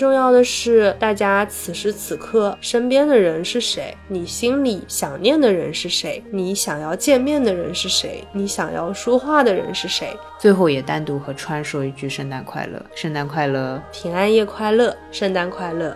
[0.00, 3.94] 最重要的是，大家此时此刻身边的人是谁？
[4.08, 6.24] 你心里想念的人是谁？
[6.30, 8.26] 你想要见面的人是谁？
[8.32, 10.16] 你想要说话的人是谁？
[10.38, 15.94] 最后也单独和川说一句圣诞快乐，圣诞快乐，平安夜快乐，圣诞快乐。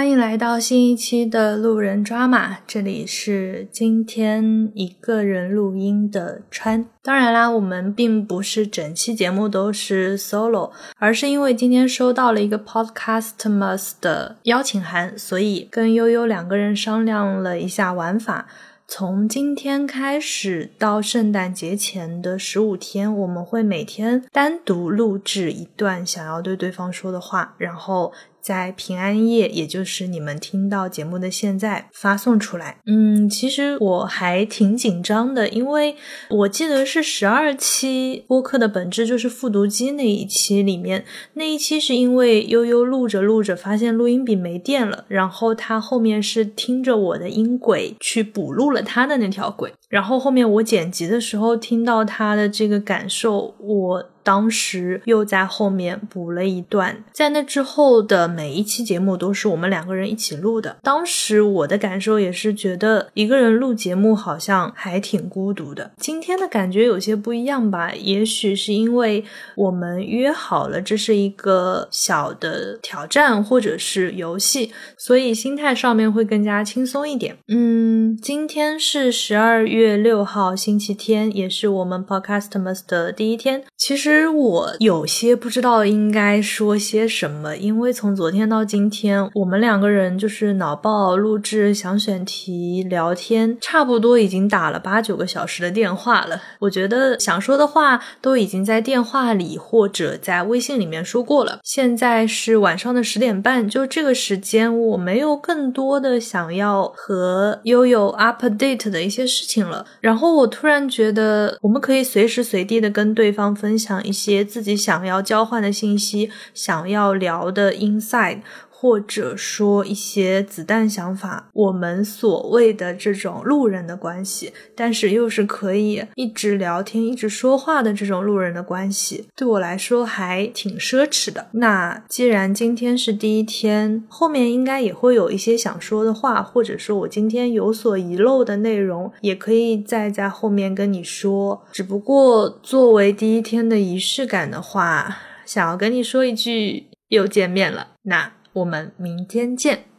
[0.00, 6.86] 欢迎来到新一期的路人抓马，这里是今天一个人录音的川。
[7.02, 18.46] 当然啦，我们并不是整期节目都是 solo，而是因为今天收到了一个 Podcastmas 的邀请函，所以跟悠悠两个人商量了一下玩法。
[18.88, 28.10] 从今天开始到圣诞节前的十五天，我们会每天单独录制一段想要对对方说的话，然后。
[28.40, 32.78] 在平安夜，也就是你们听到节目的现在发送出来。
[32.86, 35.96] 嗯，其实我还挺紧张的，因为
[36.30, 54.09] 我记得是十二期播客的本质就是复读机那一期里面，那一期是因为悠悠录着录着发现录音笔没电了，然后他后面是听着我的音轨去补录了他的那条轨，然后后面我剪辑的时候听到他的这个感受，我。
[54.22, 60.76] 当时又在后面补了一段，在那之后的每一期节目都是我们两个人一起录的。
[60.82, 65.90] 当时我的感受也是觉得一个人录节目好像还挺孤独的。
[65.96, 67.94] 今天的感觉有些不一样吧？
[67.94, 69.24] 也许是因为
[69.56, 77.36] 我们约好了这是一个小的挑战或者是游戏，所以心态上面会更加轻松一点。
[77.48, 83.64] 嗯，今天是十二月六号星期天，也是我们 Podcastmas 的第一天。
[83.76, 84.09] 其实。
[84.10, 96.42] 其实我有些不知道应该说些什么，因为从昨天到今天，我们两个人就是脑爆录制、想选题、聊天，差不多已经打了八九个小时的电话了。
[96.58, 101.60] 我觉得想说的话都已经在电话里或者在微信里面说过了。
[101.62, 109.86] 现在是晚上的十点半，就这个时间，我没有更多的想要和悠悠 update 的一些事情了。
[110.00, 113.99] 然后我突然觉得，我们可以随时随地的跟对方分享。
[114.06, 118.40] 一些自己想要交换的信息，想要聊的 inside。
[118.80, 131.48] 或者说一些子弹想法，我们所谓的这种路人的关系，但是又是可以一直聊天、一直说话的这种路人的关系，对我来说还挺奢侈的。
[131.52, 141.62] 那既然今天是第一天，后面应该也会有一些想说的话，或者说我今天有所遗漏的内容，也可以再在后面跟你说。
[141.70, 147.88] 只不过作为第一天的仪式感的话，想要跟你说一句，又见面了。
[148.04, 148.39] 那。
[148.52, 149.89] 我们明天见。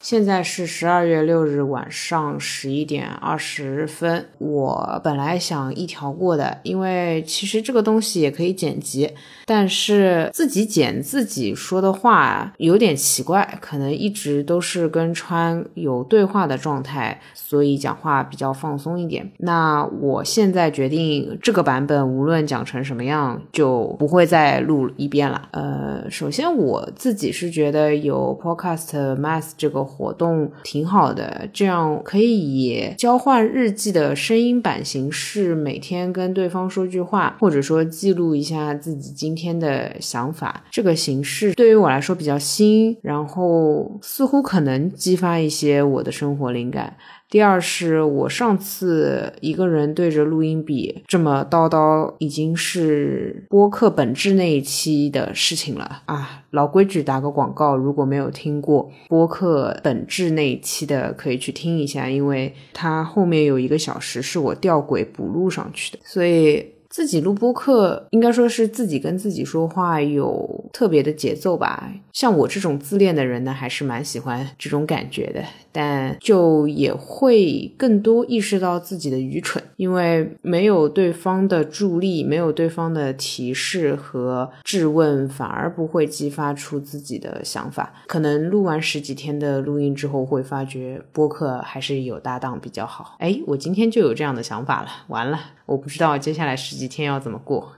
[0.00, 4.28] 现在是十二月六日晚上十一点二十分。
[4.38, 9.10] 我本来想一条过的，因为其实这个东西也可以剪辑，
[9.44, 19.28] 但是自己剪自己说的话有点奇怪，可能一直都是跟川有对话的状态，所以讲话比较放松一点。
[19.38, 25.48] 那我现在决定这个版本无论讲成什么样，就不会再录一遍了。
[25.50, 29.87] 呃，首先我自己是觉得有 Podcast Math 这个。
[29.88, 40.62] 活动挺好的，这样可以以交换日记的声音版形式，每天跟对方说句话，或者说记录一下自己今天的想法。
[40.70, 46.94] 这个形式对于我来说比较新，然后似乎可能激发一些我的生活灵感。
[47.30, 56.42] 第二是我上次一个人对着录音笔这么叨叨，已经是播客本质那一期的事情了啊！
[56.50, 66.77] 老规矩，打个广告，如果没有听过播客本质那一期的，可以去听一下，因为它后面有一个小时是我吊轨补录上去的，所以。
[66.88, 71.92] 自己录播课，应该说是自己跟自己说话有特别的节奏吧。
[72.12, 75.44] 像我这种自恋的人呢，还是蛮喜欢这种感觉的。
[75.70, 87.92] 但就也会更多意识到自己的愚蠢，因为没有对方的助力，没有对方的提示和质问，反而不会激发出自己的想法。
[88.08, 93.14] 可能录完十几天的录音之后，会发觉播客还是有搭档比较好。
[93.18, 94.88] 哎，我今天就有这样的想法了。
[95.08, 95.38] 完了。
[95.68, 97.74] 我不知道接下来十几天要怎么过。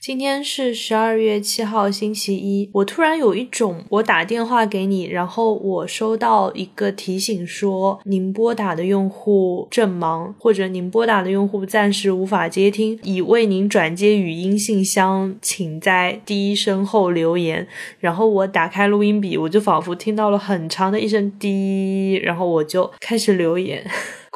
[0.00, 2.70] 今天是十二月七号，星期一。
[2.72, 17.68] 我突然有一种，我打电话给你，然后我收到一个提醒说，您拨打的用户正忙，或者您拨打的用户暂时无法接听，已为您转接语音信箱，请在第一声后留言。
[17.98, 23.86] 然后我打开录音笔，我就仿佛听到了很长的一声滴，然后我就开始留言。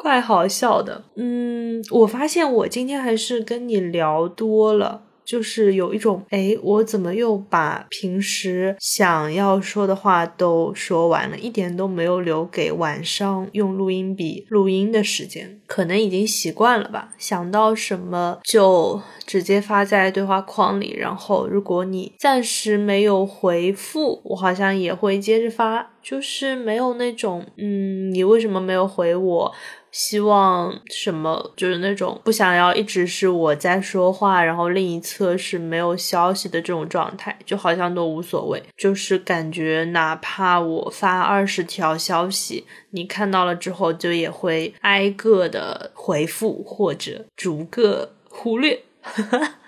[0.05, 29.51] 怪好笑的，嗯，我发现我今天还是跟你聊多了，就是有一种，哎，我怎么又把平时想要说的话都说完了，一点都没有留给晚上用录音笔录音的时间，可能已经习惯了吧，想到什么就直接发在对话框里，然后如果你暂时没有回复，我好像也会接着发，就是没有那种，嗯，你为什么没有回我？
[29.95, 38.61] 希望什么就是那种不想要一直是我在说话，然后另一侧是没有消息的这种状态，就好像都无所谓。
[38.75, 48.77] 就是感觉哪怕我发二十条消息，你看到了之后就也会挨个的回复或者逐个忽略。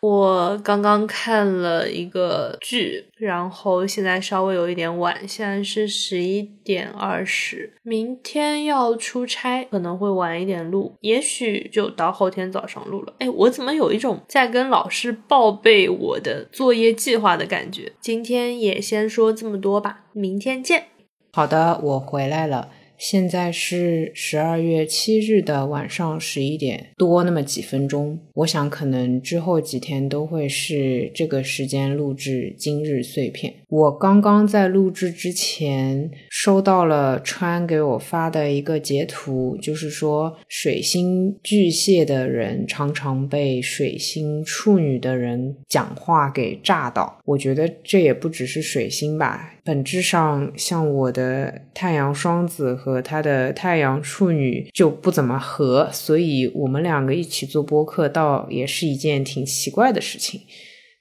[0.00, 7.72] 我刚刚看了一个剧，然后现在稍微有一点晚，现在是十一点二十。
[7.82, 13.14] 明天要出差，可能会晚一点录，也许就到后天早上录了。
[13.18, 17.92] 哎，我怎么有一种在跟老师报备我的作业计划的感觉？
[18.00, 20.88] 今天也先说这么多吧，明天见。
[21.32, 22.68] 好的，我回来了。
[22.98, 33.52] 现在是十二月七日的晚上十一点多那么几分钟，我想可能之后几天都会是这个时间录制今日碎片。
[33.68, 47.18] 我刚刚在录制之前收到了川给我发的一个截图，就是说水星巨蟹的人常常被水星处女的人讲话给炸到。
[47.24, 49.54] 我觉得这也不只是水星吧。
[49.64, 60.40] 本质上，像我的太阳双子和他的太阳处女就不怎么合，所以我们两个一起做播客，倒也是一件挺奇怪的事情。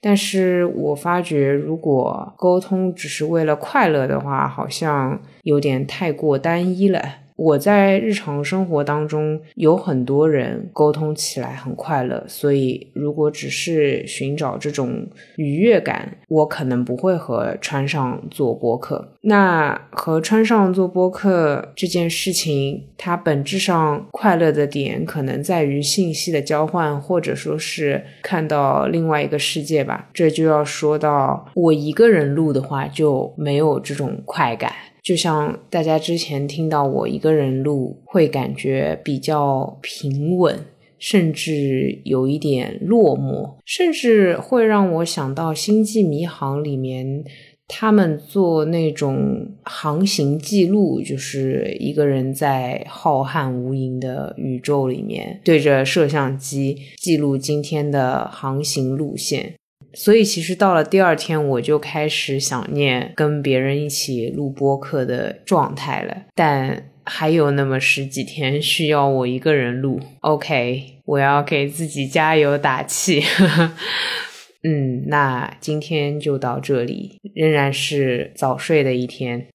[0.07, 7.01] 但是我发觉，如果沟通只是为了快乐的话，好像有点太过单一了。
[7.35, 15.05] 我在日常生活当中有很多人沟通起来很快乐，所以如果只是寻找这种
[15.35, 19.13] 愉悦感，我可能不会和川上做播客。
[19.21, 30.09] 那和川上做播客这件事情，它本质上快乐的点可能在于信息的交换，或者说是看到另外一个世界吧。
[30.13, 34.71] 这就要说到我一个人录的话就没有这种快感。
[35.05, 40.59] 就像大家之前听到我一个人录，会感觉比较平稳，
[40.97, 47.23] 甚至有一点落寞，甚至会让我想到《星际迷航》里面
[47.67, 59.53] 他们做那种航行记录，就是一个人在浩瀚无垠的宇宙里面对着摄像机记录今天的航行路线。
[59.95, 66.15] 所以其实到了第二天，我就开始想念跟别人一起录播客的状态了。
[66.35, 73.23] 但还有那么十几天需要我一个人录，OK，我要给自己加油打气。
[74.67, 79.47] 嗯，那今天就到这里，仍然是早睡的一天。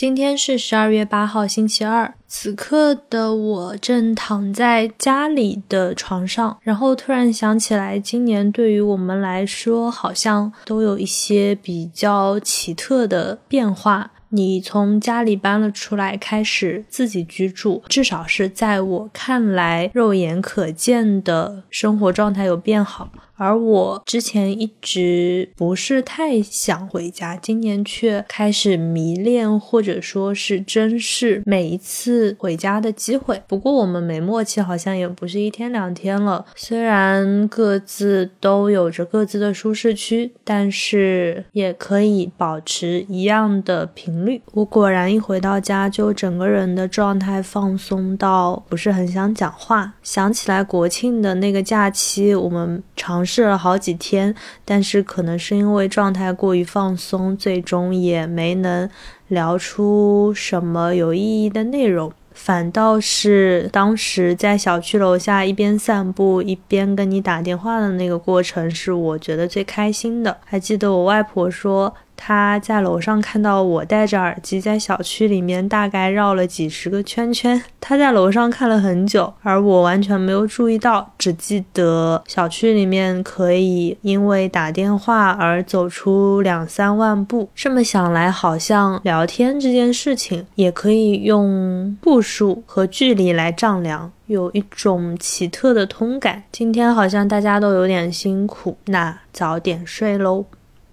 [0.00, 2.14] 今天是十二月八号，星期二。
[2.26, 14.12] 此刻的我正躺在家里的床上，然后突然想起来，今年对于我们来说，好像都有一些比较奇特的变化。
[14.30, 23.10] 你从家里搬了出来，开始自己居住，至少是在我看来，肉眼可见的生活状态有变好。
[23.40, 33.42] 而我之前一直不是太想回家，今年却开始迷恋或者说是珍视每一次回家的机会。
[33.48, 36.44] 不过我们没默契，好像也不是一天两天了。
[36.54, 44.42] 虽然各自都有着各自的舒适区，但是也可以保持一样的频率。
[44.52, 49.94] 我果然一回到家，就整个人的状态放松到不是很想讲话。
[50.02, 53.24] 想起来国庆的那个假期，我们尝。
[53.24, 54.34] 试试了好几天，
[54.64, 58.90] 但是可能是因为状态过于放松，最终也没能
[59.28, 62.12] 聊出什么有意义的内容。
[62.32, 70.36] 反倒是当时在小区楼下一边散步一边跟你打电话的那个过程，是我觉得最开心的。
[70.44, 71.94] 还记得我外婆说。
[72.22, 77.60] 他在楼上看到我戴着耳机在小区里面大概绕了几十个圈圈。
[77.80, 87.48] 他在楼上看了很久，而我完全没有注意到，只记得小区里面可以因为打电话而走出两三万步。
[87.54, 94.12] 这么想来，好像聊天这件事情也可以用步数和距离来丈量。
[94.26, 96.44] 有一种奇特的通感。
[96.52, 100.44] 今天好像大家都有点辛苦，那早点睡喽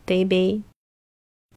[0.05, 0.66] ，baby。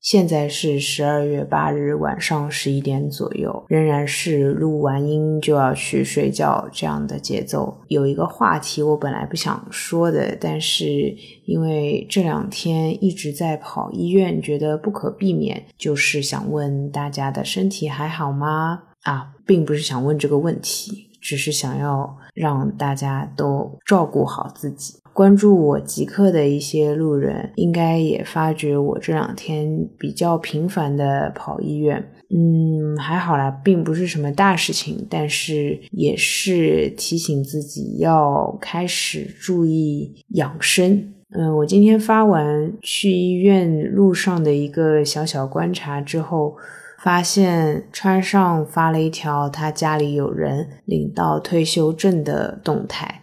[0.01, 7.79] 现在是十二月八日晚上十一点左右，仍然是录完音就要去睡觉这样的节奏。
[7.89, 11.15] 有一个话题我本来不想说的，但是
[11.45, 18.85] 因为这两天一直在跑医院，觉得不可避免，就是想问大家的身体还好吗？
[19.03, 21.09] 啊，并不是想问这个问题。
[21.23, 24.95] 只是想要让大家都照顾好自己。
[25.21, 32.03] 关注我极客的一些路人，应该也发觉我这两天比较频繁的跑医院。
[32.31, 41.13] 嗯，还好啦，并不是什么大事情，但是也是提醒自己要开始注意养生。
[41.33, 46.57] 嗯，我今天发完去医院路上的一个小小观察之后。
[47.03, 53.20] 发现川上发了一条他家里有人领到退休证的动态，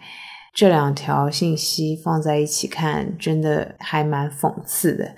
[0.57, 5.13] 这两条信息放在一起看，真的还蛮讽刺的。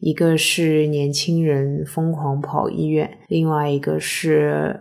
[0.00, 4.80] 一个是年轻人疯狂跑医院，另外一个是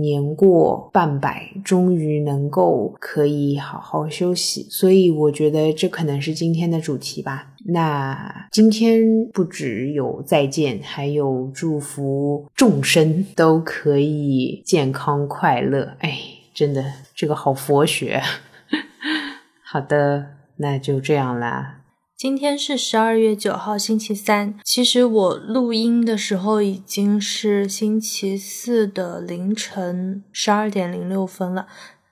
[0.00, 4.66] 年过半百，终于能够可以好好休息。
[4.70, 7.52] 所以我觉得这可能是今天的主题吧。
[7.66, 15.92] 那今天不只有再见，还有祝福众生都可以健康快乐。
[15.98, 16.18] 哎，
[16.54, 16.82] 真的
[17.14, 18.22] 这个好佛学。
[19.72, 21.82] 好的，那就这样啦。
[22.16, 24.58] 今天是十二月九号，星期三。
[24.64, 31.68] 其实我录音的时候已经是星期四的凌晨十二点零六分了。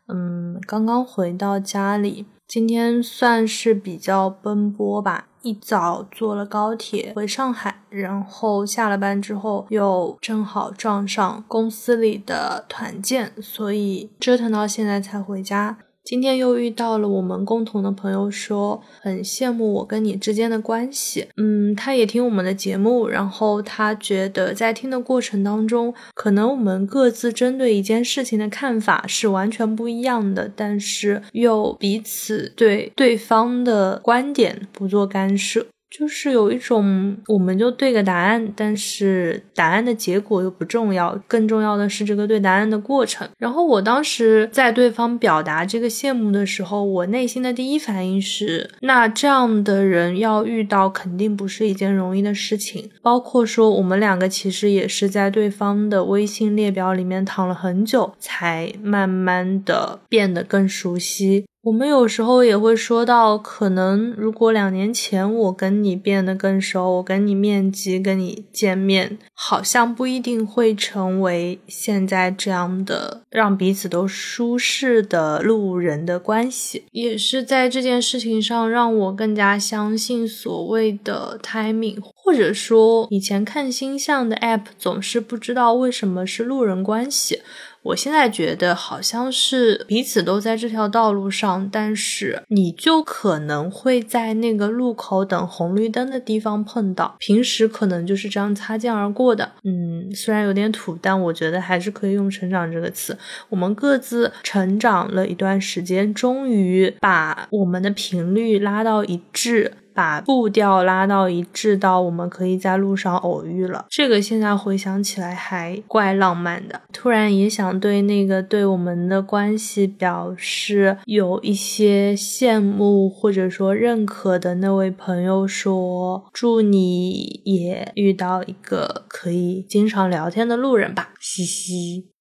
[0.07, 5.27] 嗯，刚刚回到家里，今天算是比较奔波吧。
[5.43, 15.79] 一早坐了高铁回上海，然后下了班之后又正好撞上公司里的团建，所以折腾到现在才回家。
[16.09, 21.29] 今天又遇到了我们共同的朋友，说很羡慕我跟你之间的关系。
[21.37, 35.67] 嗯，他也听我们的节目，然后他觉得在听的过程当中，可能我们各自针对一件事情的看法是完全不一样的，但是又彼此对对方的观点不做干涉。
[35.91, 43.27] 就是有一种，我们就对个答案，但是答案的结果又不重要，更重要的是这个对答案的过程。
[43.39, 52.91] 然后我当时在对方表达这个羡慕的时候，我内心的第一反应是，那这样的人要遇到肯定不是一件容易的事情。
[53.03, 61.47] 包括说我们两个其实也是在对方的微信列表里面躺了很久，才慢慢的变得更熟悉。
[61.69, 76.85] 我们有时候也会说到，可能如果两年前我跟你变得更熟，我跟你面基、跟你见面，好像不一定会成为现在这样的让彼此都舒适的路人的关系。
[76.93, 87.43] 也是在这件事情上，让我更加相信所谓的 timing，或者说以前看星象的 app 总是不知道为什么是路人关系。
[87.83, 99.53] 我现在觉得好像是彼此都在这条道路上，但是你就可能会在那个路口等红绿灯的地方碰到，平时可能就是这样擦肩而过的。
[99.65, 103.17] 嗯，虽然有点土，但我觉得还是可以用“成长”这个词。
[103.49, 109.73] 我们各自成长了一段时间，终于把我们的频率拉到一致。
[109.99, 113.87] 把步调拉到一致，到我们可以在路上偶遇了。
[113.91, 116.81] 这个现在回想起来还怪浪漫的。
[116.93, 132.13] 突然也想对那个对我们的关系表示有一些羡慕或者说认可的那位朋友说：“祝你也遇到一个可以经常聊天的路人吧。”嘻嘻。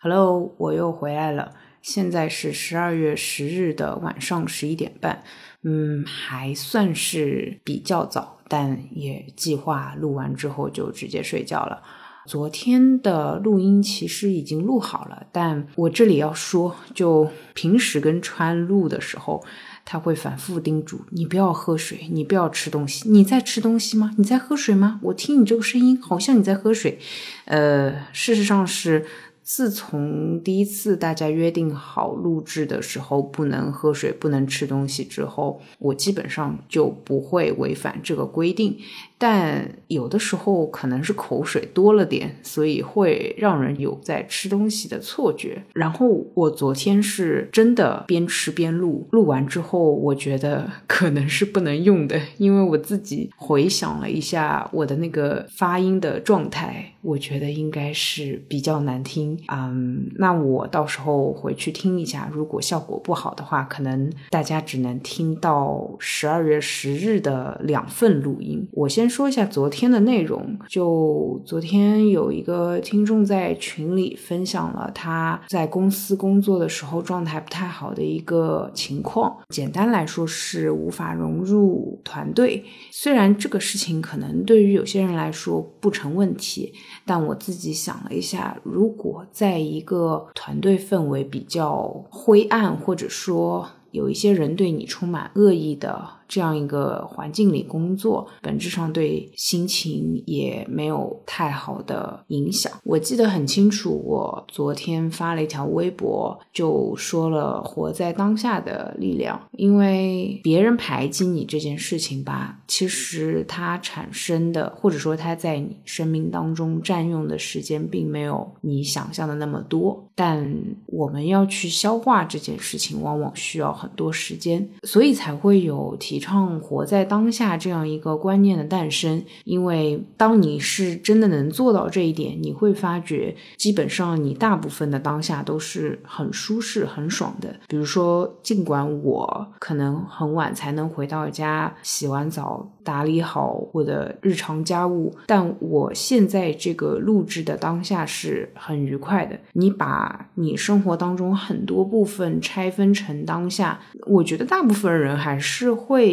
[0.00, 1.52] Hello，我又回来了。
[1.80, 5.22] 现在是十二月十日的晚上十一点半。
[5.62, 11.82] 嗯，还算是比较早，但也计划录完之后就直接睡觉了。
[12.26, 19.44] 昨天的录音其实已经录好了，但我这里要说，就平时跟川录的时候，
[19.84, 23.08] 他会反复叮嘱你不要喝水，你不要吃东西。
[23.10, 24.14] 你在吃东西吗？
[24.16, 25.00] 你在喝水吗？
[25.02, 26.98] 我听你这个声音，好像你在喝水。
[27.44, 29.04] 呃，事实上是。
[29.52, 38.78] 自从第一次大家约定好录制的时候不能喝水、不能吃东西之后，我基本上就不会违反这个规定。
[39.20, 45.62] 但有的时候可能是口水多了点，所以会让人有在吃东西的错觉。
[45.74, 59.38] 然后我昨天是真的边吃边录，录完之后我觉得 可能是不能用的，因为我自己回想了一下我的那个发音的状态，我觉得应该是比较难听。
[59.52, 68.66] 嗯，那我到时候回去听一下，如果效果不好的话，可能大家只能听到十二月十日的两份录音。
[68.72, 82.64] 我先说一下昨天的内容，就昨天有一个听众在群里分享了他在公司工作的时候状态不太好的一个情况，简单来说是无法融入团队。
[82.90, 86.72] 虽然这个事情可能对于有些人来说不成问题，
[87.04, 96.19] 但我自己想了一下，如果在一个团队氛围比较灰暗，或者说有一些人对你充满恶意的。
[96.30, 102.72] 这样一个环境里工作，本质上对心情也没有太好的影响。
[102.84, 109.40] 我记得很清楚，我昨天发了一条微博，就说了活在当下的力量。
[109.56, 120.06] 因为别人排挤你这件事情吧，其实它产生的，或者说它在你生命当中占用的时间，并没有你想象的那么多。
[120.14, 120.48] 但
[120.86, 126.19] 我们要去消化这件事情，往往需要很多时间，所以才会有提。
[126.20, 137.56] 倡活在当下这样一个观念的诞生，因为当你是真的能做到这一点，你会发觉，基本上你大部分的当下都是很舒适、很爽的。
[137.66, 142.70] 比如说，尽管我可能很晚才能回到家，洗完澡。
[142.82, 149.38] 打理好我的日常家务，但我现在这个录制的当下是很愉快的。
[149.52, 156.09] 你把你生活当中很多部分拆分成当下，我觉得大部分人还是会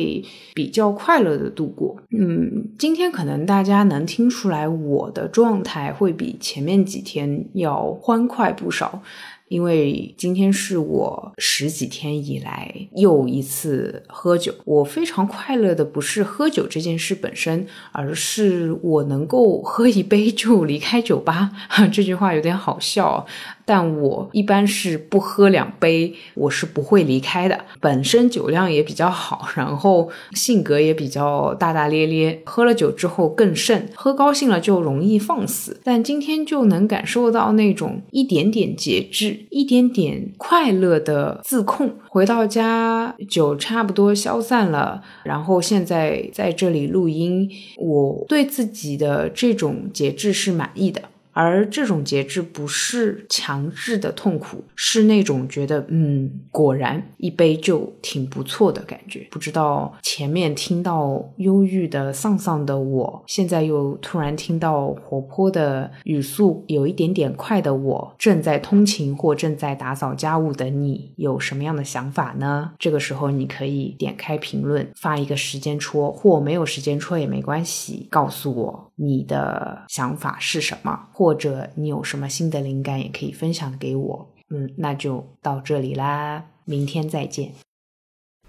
[0.54, 1.98] 比较快乐的度过。
[2.12, 9.02] 嗯，今天可能大家能听出来我的状态会比前面几天要欢快不少。
[9.50, 21.50] 因为今天是我十几天以来又一次喝酒，我非常快乐的不是喝酒这件事本身，而是我能够喝一杯就离开酒吧。
[21.94, 23.26] 这句话有点好笑。
[23.68, 27.66] 但我一般是不喝两杯，我是不会离开的。
[27.82, 35.82] 本身酒量也比较好，然后性格也比较大大咧咧，喝了酒之后更甚，喝高兴了就容易放肆。
[35.84, 41.94] 但今天就能感受到那种一点点节制、一点点快乐的自控。
[42.08, 51.02] 回到家，酒差不多消散了，然后现在在这里录音，我对自己的这种节制是满意的。
[51.40, 59.28] 而这种节制不是强制的痛苦，是那种觉得嗯，果然一杯就挺不错的感觉。
[59.30, 72.72] 不知道前面听到忧郁的丧丧的我，现在又突然听到活泼的语速，有一点点快的我，正在通勤或正在打扫家务的你，有什么样的想法呢？
[72.80, 81.27] 这个时候你可以点开评论，发一个时间戳，或没有时间戳也没关系，告诉我你的想法是什么，或。
[81.28, 84.34] 或者你有什么新的灵感，也可以分享给我。
[84.50, 87.52] 嗯，那就到这里啦，明天再见。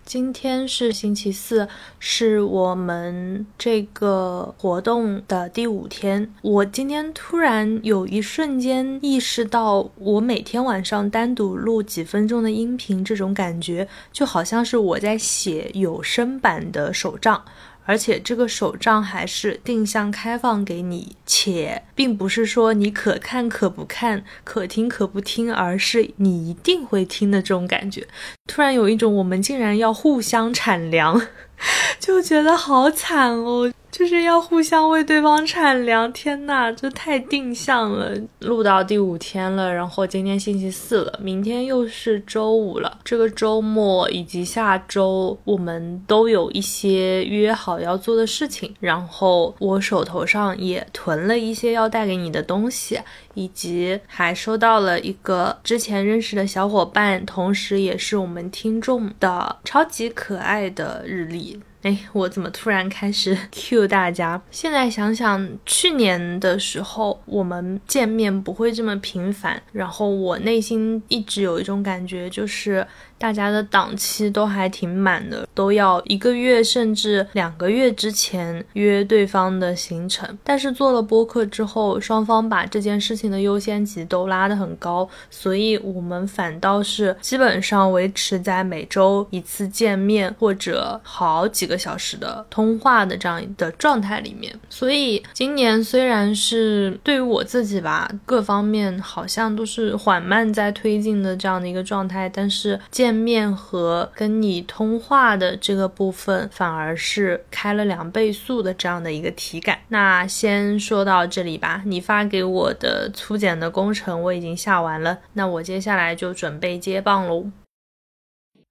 [0.05, 6.33] 今天是星期四，是我们这个活动的第五天。
[6.41, 17.45] 我今天突然有一瞬间意识到，我每天晚上单独录几分钟的音频，这种感觉就好像是我在写有声版的手账。
[17.89, 28.07] 而且这个手账还是定向开放给你，且并不是说你可看可不看，可听可不听，而是你一定会听的这种感觉。
[28.47, 31.19] 突然有一种我们竟然要互相产粮，
[31.99, 33.73] 就觉得好惨哦。
[33.91, 38.15] 就是要互相为对方产粮，天呐，这太定向了。
[38.41, 42.99] 录到第五天了，然后今天星期四了，明天又是周五了。
[43.03, 48.73] 这个周末以及下周，我们都有一些约好要做的事情。
[48.79, 53.01] 然后我手头上也囤了一些要带给你的东西，
[53.35, 61.61] 以及还收到了一个之前认识的小伙伴，同时也是我们听众的超级可爱的日历。
[61.83, 64.43] 哎，我怎么突然开始 cue 大家？
[64.51, 72.85] 现在想想，去年的时候我们见面不会这么频繁，然后我内心一直有一种感觉，就是
[73.19, 80.39] 大家的档期都还挺满的，都要一个月甚至两个月之前约对方的行程。
[80.45, 94.55] 但是做了播客之后，双方把这件事情的优先级都拉得很高，所以我们反倒是基本上维持在每周一次见面或者好几个小时的通话的这样的状态里面。
[94.71, 103.08] 所以今年虽然是对于我自己吧，各方面好像都是缓慢在推进的这样的一个状态，但是见。
[103.09, 109.79] 见面和跟你通话的这个部分，反而是开了两倍速的这样的一个体感。
[109.89, 111.81] 那先说到这里吧。
[111.87, 117.47] 你发给我的粗剪的工程我已经下完了，那我接下来就准备接棒喽。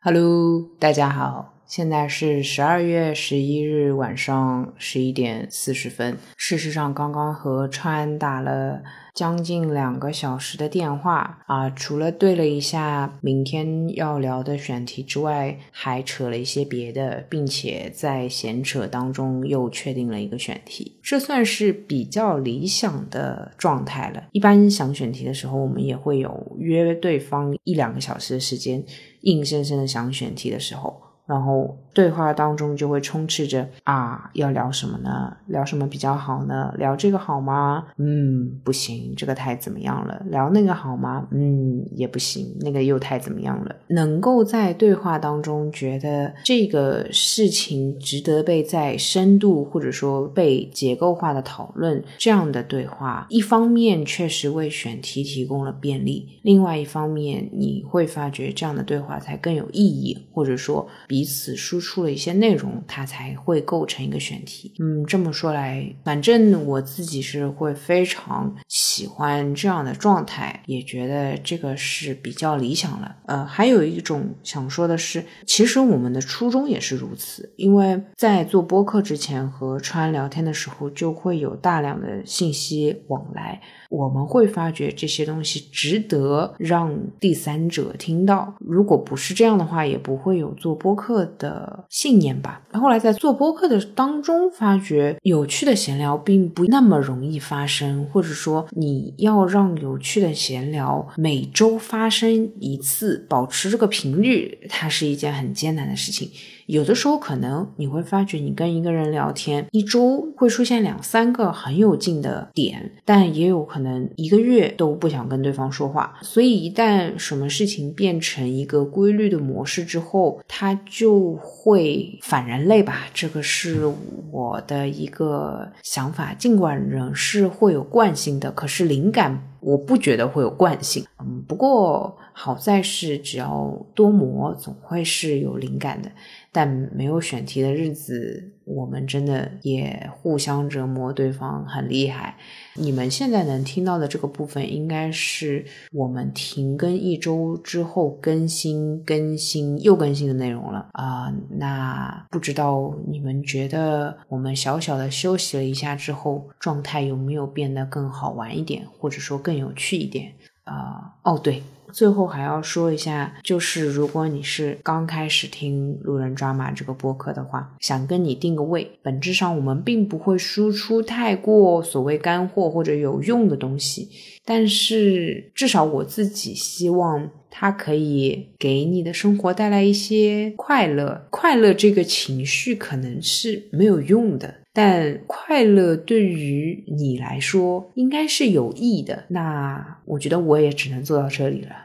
[0.02, 6.16] Hello，大家好，现在是十二月十一日晚上十一点四十分。
[6.36, 8.84] 事实上，刚刚和川打了。
[9.18, 24.24] 将近两个小时的电话啊，除了对了一下明天要聊的选题之外，还扯了一些别的，并且在闲扯当中又确定了一个选题，这算是比较理想的状态了。
[24.34, 28.86] 一般想选题的时候，我们也会有约对方一两个小时的时间，
[29.22, 31.07] 硬生生的想选题的时候。
[31.28, 35.36] 然后对话当中就会充斥着啊，要聊什么呢？
[35.48, 36.74] 聊什么比较好呢？
[36.78, 37.84] 聊这个好吗？
[37.98, 40.24] 嗯，不行，这个太怎么样了？
[40.30, 41.28] 聊那个好吗？
[41.32, 43.76] 嗯，也不行，那个又太怎么样了？
[43.88, 61.17] 能够在对话当中觉得这个事情值得被在深度或者说被结构化的讨论，这样的对话，一方面确实为选题提供了便利，另外一方面你会发觉这样的对话才更有意义，或者说比。
[61.18, 64.72] 彼此输出了一些内容，它才会构成一个选题。
[64.78, 73.16] 嗯，这么说来，反正我自己是会非常喜欢这样的状态，也觉得这个是比较理想了。
[73.26, 83.60] 呃，还有一种想说的是，其实我们的初衷也是如此，因为在做播客之前和川聊天的时候，就会有大量的信息往来。
[83.90, 88.54] 我们会发觉这些东西值得让第三者听到。
[88.60, 91.07] 如果不是这样的话，也不会有做播客
[91.38, 92.62] 的信念吧。
[92.74, 106.30] 后来在做播客的当中，发觉有趣的闲聊并不那么容易发生，或者说你要让有趣的闲聊每周发生一次，保持这个频率，它是一件很艰难的事情。
[106.68, 116.20] 有的时候可能你会发觉，你跟一个人聊天，一周会出现两三个很有劲的点，但也有可能一个月都不想跟对方说话。
[116.22, 123.06] 所以一旦什么事情变成一个规律的模式之后，它就会反人类吧。
[123.14, 123.90] 这个是
[124.30, 126.34] 我的一个想法。
[126.34, 131.06] 尽管人是会有惯性的，可是灵感我不觉得会有惯性。
[131.20, 136.12] 嗯，不过好在是只要多磨，总会是有灵感的。
[136.58, 142.36] 但没有选题的日子，我们真的也互相折磨对方，很厉害。
[142.74, 151.32] 你们现在能听到的这个部分，应该是我们停更一周之后更新、更新又更新的内容了啊。
[151.60, 161.14] 那不知道你们觉得我们小小的休息了一下之后，状态有没有变得更好玩一点，或者说更有趣一点啊？
[161.24, 161.62] 哦，对。
[161.92, 168.92] 最后还要说一下，就是如果你是刚开始听路人抓马这个播客的话，想跟你定个位。
[169.02, 174.10] 本质上我们并不会输出太过所谓干货或者有用的东西，
[174.46, 181.26] 但是至少我自己希望它可以给你的生活带来一些快乐。
[181.30, 184.56] 快乐这个情绪可能是没有用的。
[184.78, 191.76] 但快乐对于你来说应该是有益的，那我觉得我也只能做到这里了。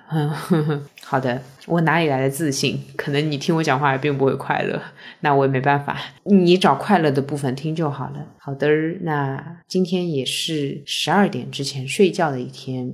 [1.03, 2.79] 好的，我哪里来的自信？
[2.97, 4.79] 可能你听我讲话也并不会快乐，
[5.21, 8.27] 那我也没办法，你找快乐的部分听就好了。
[8.37, 8.69] 好的，
[9.01, 12.93] 那今天也是十二点之前睡觉的一天。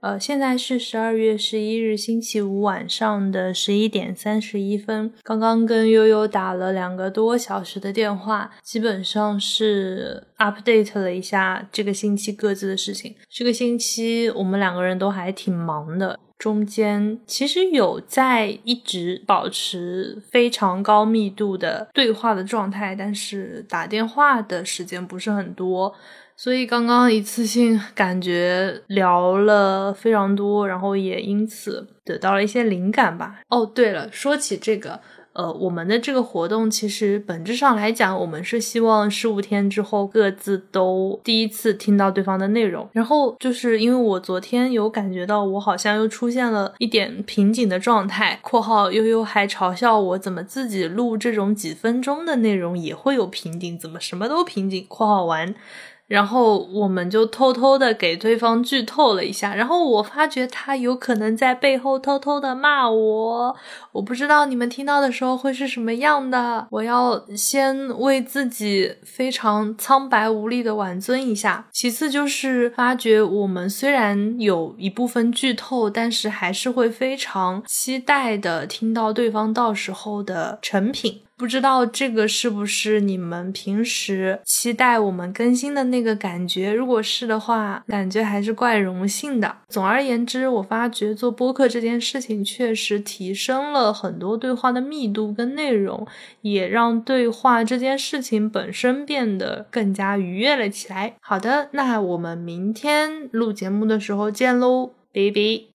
[0.00, 5.10] 呃，现在是十二月十一日星期五晚上的十一点三十一分。
[5.22, 13.14] 刚刚跟悠悠打了两个多小时的电话，基本上是 update 了一下这个星期各自的事情。
[13.30, 25.94] 这个星期我们两个人都还挺忙的，中间其实有在一直保持非常高密度的对话的状态，但是打电话的时间不是很多。
[26.36, 33.40] 所以刚刚一次性感觉聊了非常多，然后也因此得到了一些灵感吧。
[33.48, 35.00] 哦，对了，说起这个。
[35.32, 42.88] 呃，我们的这个活动其实本质上来讲，我们是希望十五天之后各自都第一次听到对方的内容。
[42.94, 55.54] 然后就是因为我昨天有感觉到我好像又出现了一点瓶颈的状态（括号悠悠还嘲笑我怎么自己录这种几分钟的内容也会有瓶颈，怎么什么都瓶颈）（括号完）。
[56.06, 63.56] 然后我们就偷偷的给对方剧透了一下，然后我发觉他有可能在背后偷偷的骂我，
[63.90, 71.66] 我不知道你们听到的时候会是什么样的，我要先为自己非常苍白无力的挽尊一下。
[71.72, 81.22] 其次就是发觉我们虽然有一部分剧透，但是还是会非常期待的听到对方到时候的成品。
[81.38, 86.72] 不知道这个是不是你们平时期待我们更新的那个感觉？
[86.72, 89.58] 如果是的话，感觉还是怪荣幸的。
[89.68, 96.06] 总而言之，我发觉做播客这件事情确实提升了很多对话的密度跟内容，
[96.40, 101.16] 也让对话这件事情本身变得更加愉悦了起来。
[101.20, 105.68] 好的，那我们明天录节目的时候见喽，baby。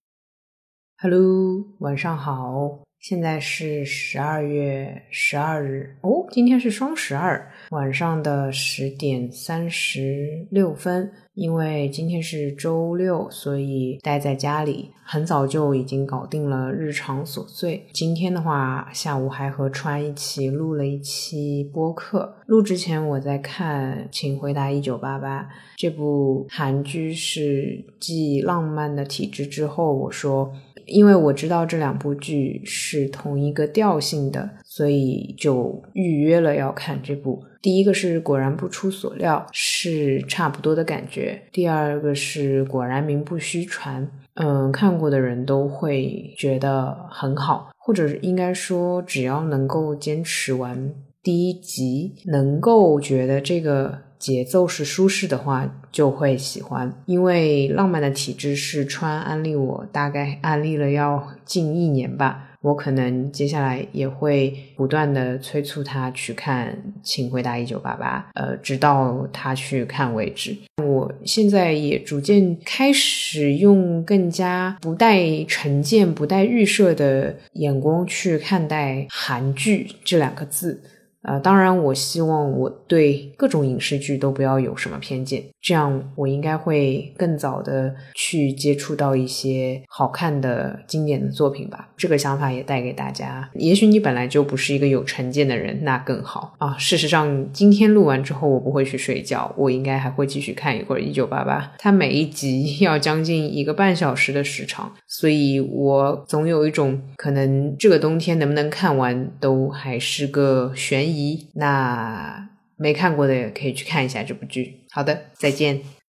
[0.97, 2.90] Hello，晚上好。
[3.01, 11.11] 现在是十二月十二日哦，今天是双十二晚上的十点三十六分。
[11.33, 17.87] 因为今天是周六，所以待在家里，很早就已经搞定了日常琐碎。
[17.93, 22.35] 今天的话，下午还和川一起录了一期播客。
[22.47, 25.41] 录之前，我在看《请回答一九八八》
[25.77, 30.53] 这部韩剧，是继《浪漫的体质》之后，我说。
[30.91, 37.43] 因为我知道这两部剧是同一个调性的，所以就预约了要看这部。
[37.61, 50.91] 第一个是果然不出所料，是差不多的感觉；第二个是果然名不虚传，嗯，看过的人都会觉得很好，或者应该说，只要能够坚持完
[51.23, 53.99] 第一集，能够觉得这个。
[54.21, 56.93] 节奏是舒适的话，就会喜欢。
[57.07, 62.51] 因为浪漫的体质是川安利我，大概安利了要近一年吧。
[62.61, 66.67] 我可能接下来也会不断的催促他去看
[67.01, 70.55] 《请回答一九八八》，呃，直到他去看为止。
[70.85, 80.83] 我现在也逐渐开始用更加不带成见、不带预设的眼光去看待韩剧这两个字。
[81.23, 91.89] 呃，当然，我希望我对各种影视剧都不要有什么偏见，这样我应该会更早的去接触到一些好看的经典的作品吧。
[91.95, 93.47] 这个想法也带给大家。
[93.53, 96.75] 也许你本来就不是一个有成见的人，那更好啊。
[96.79, 101.61] 事实上，今天录完之后，我不会去睡觉，我应该还会继续看一会儿《一九八八》。
[101.77, 111.10] 它每一集 要将近一个半小时的时长，所以我总有一种可能，这个冬天能不能看完，都还是个悬。
[111.10, 114.81] 疑，咦那没看过的也可以去看一下这部剧。
[114.91, 116.00] 好的，再见。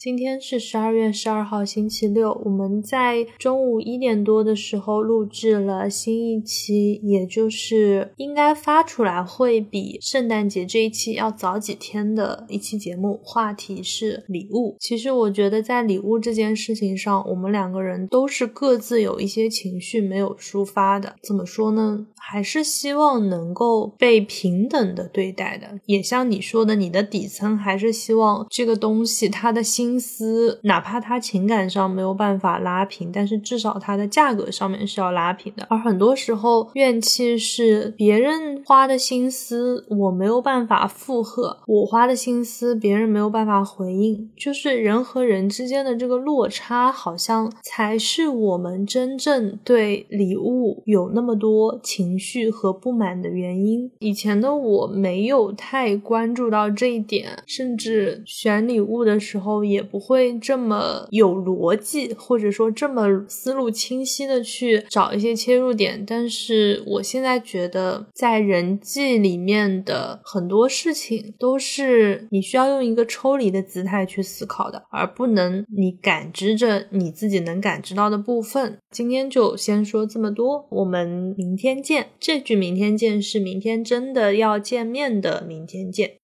[0.00, 2.32] 今天是十二月十二号，星期六。
[2.46, 13.20] 我们在中午一点多的时候录制了新一期，也就是应该发出来会比圣诞节这一期要早几天的一期节目。
[13.22, 14.74] 话题是礼物。
[14.80, 21.14] 其实我觉得在礼物这件事情上，我们两个人都是各自有一些情绪没有抒发的。
[21.22, 22.06] 怎么说呢？
[22.16, 25.78] 还是希望能够被平等的对待的。
[25.84, 29.89] 也像你说的，你的底层还是希望这个东西它的心。
[29.90, 35.66] 心思，哪怕他情感上没有办法拉平，但是至少他的价格上面是要拉平的。
[35.68, 44.30] 而很多时候，怨气是别人花的心思，我没有办法附和；我花的心思，别人没有办法回应。
[44.36, 53.90] 就是人和人之间的这个落差，好像才是我们真正对礼物有那么多情绪和不满的原因。
[53.98, 59.79] 以前的我没有太关注到这一点，甚至选礼物的时候也。
[59.80, 66.04] 也不会这么有逻辑，或者说这么思路清晰的去找一些切入点。
[66.06, 78.78] 但是我现在觉得，在人际里面的很多事情，都是你需要用一个抽离的姿态去思考的，而不能你感知着你自己能感知到的部分。
[78.90, 82.08] 今天就先说这么多，我们明天见。
[82.20, 86.16] 这句明天见是明天真的要见面的明天见。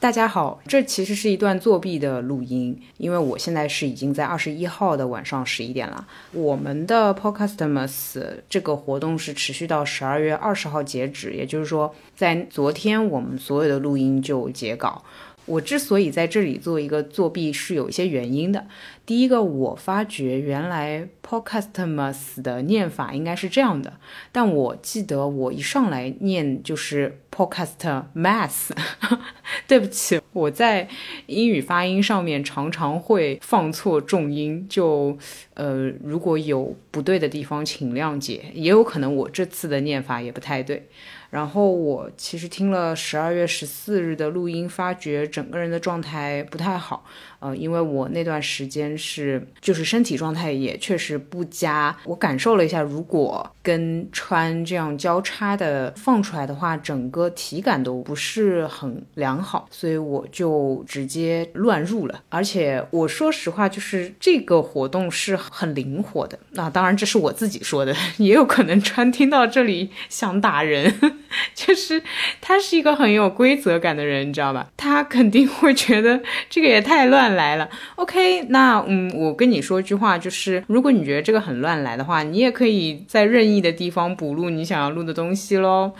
[0.00, 6.08] 大家好，这其实是一段作弊的录音，因为我现在是已经在二十一号的晚上十一点了。
[6.32, 8.16] 我们的 Podcastmas
[8.48, 15.04] 这个活动是持续到十二月二十号截止，也就是说，在昨天我们所有的录音就截稿。
[15.44, 18.64] 我之所以在这里做一个作弊，是有一些原因的。
[19.10, 23.94] 第一个，我发觉原来 Podcastmas 的念法应该是这样的，
[24.30, 28.70] 但我记得我一上来念就是 Podcastmas。
[29.66, 30.88] 对不起，我在
[31.26, 35.18] 英语发音上面常常会放错重音，就
[35.54, 38.44] 呃，如果有不对的地方，请谅解。
[38.54, 40.88] 也有可能我这次的念法也不太对。
[41.30, 47.04] 然后我其实听了十二月十四日的录音，发觉整个人的状态不太好。
[47.40, 51.94] 呃，因为我那段时间是就是身体状态也确实不佳。
[52.04, 62.22] 我感受了一下，如果跟川这样交叉的放出来的话，整个体感都不是很良好，所以我就直接乱入了。
[62.28, 66.38] 而且我说实话，就是这个活动是很灵活的。
[66.52, 70.94] 那当然这是我自己说的， 也有可能川听到这里想打人。
[71.54, 72.02] 就是
[72.40, 74.68] 他是一个很有规则感的人，你知道吧？
[74.76, 77.68] 他肯定会觉得这个也太乱来了。
[77.96, 85.92] OK，那嗯，我跟你说一句话，就是如果你觉得这个很乱来的话，你也可以在任意的地方补录你想要录的东西喽。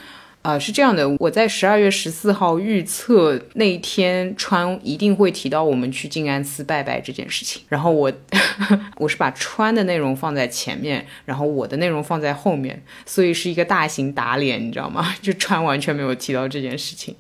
[0.43, 8.11] 啊，是这样的，我在十二月十四号预测那一天川一定会提到我们去静安寺拜拜这件事情，然后我
[8.97, 15.15] 我是把川的内容放在前面，然后我的内容放在后面，所以是一个大型打脸，你知道吗？
[15.21, 17.15] 就川完全没有提到这件事情。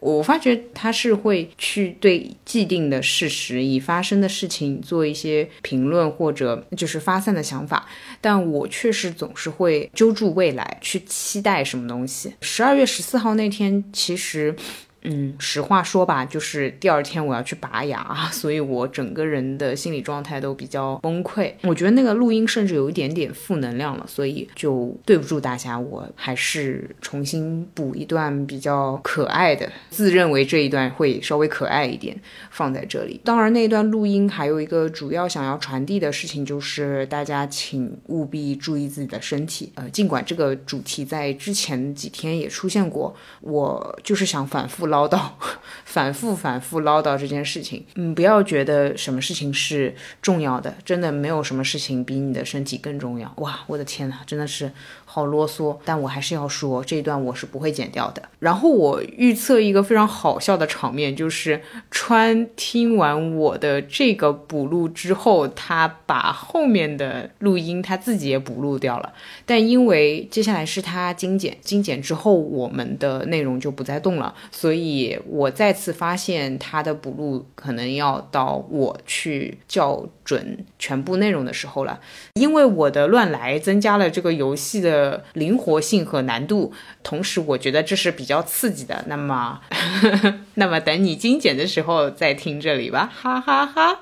[0.00, 7.86] 我发觉他是会去对既定的事实、已发生的事情做一些评论或者就是发散的想法，
[8.20, 12.34] 但我确实总是会揪住未来去期待什么东西。
[12.40, 14.54] 十二月十四号那天，其实。
[15.02, 21.52] 嗯，实话说吧，就是第二天我要去拔牙， 所以我整个人的心理状态都比较崩溃。
[21.62, 33.20] 我觉得那个录音甚至有一点点负能量了，所以就对不住大家，我还是重新补一段比较可爱的，自认为这一段会稍微可爱一点，放在这里。
[33.24, 39.70] 当然，那段录音还有一个主要想要传递的事情，就是大家请务必注意自己的身体。
[39.76, 44.87] 呃，尽管这个主题在之前几天也出现过，我就是想反复。
[44.88, 45.30] 唠叨，
[45.84, 53.32] 反复反复唠叨这件事情，嗯，不要觉得什么事情是重要的，真的没有什么事情比你的身体更重要。
[53.36, 54.72] 哇，我的天呐，真的是。
[55.10, 58.22] 好啰嗦，但我还是要说这一段我是不会剪掉的。
[58.40, 69.14] 然后我预测一个非常好笑的场面，就是川听完我的这个补录之后，他把后面的录音他自己也补录掉了。
[69.46, 81.98] 但因为接下来是他精简，精简之后我们的内容就不再动了，所以我再次发现他的补录可能要到我去校准全部内容的时候了。
[82.34, 84.97] 因为我的乱来增加了这个游戏的。
[85.34, 89.04] 灵活性和难度，同时我觉得这是比较刺激的。
[89.06, 89.60] 那么，
[90.54, 94.00] 那么等你精简的时候再听这里吧，哈哈哈。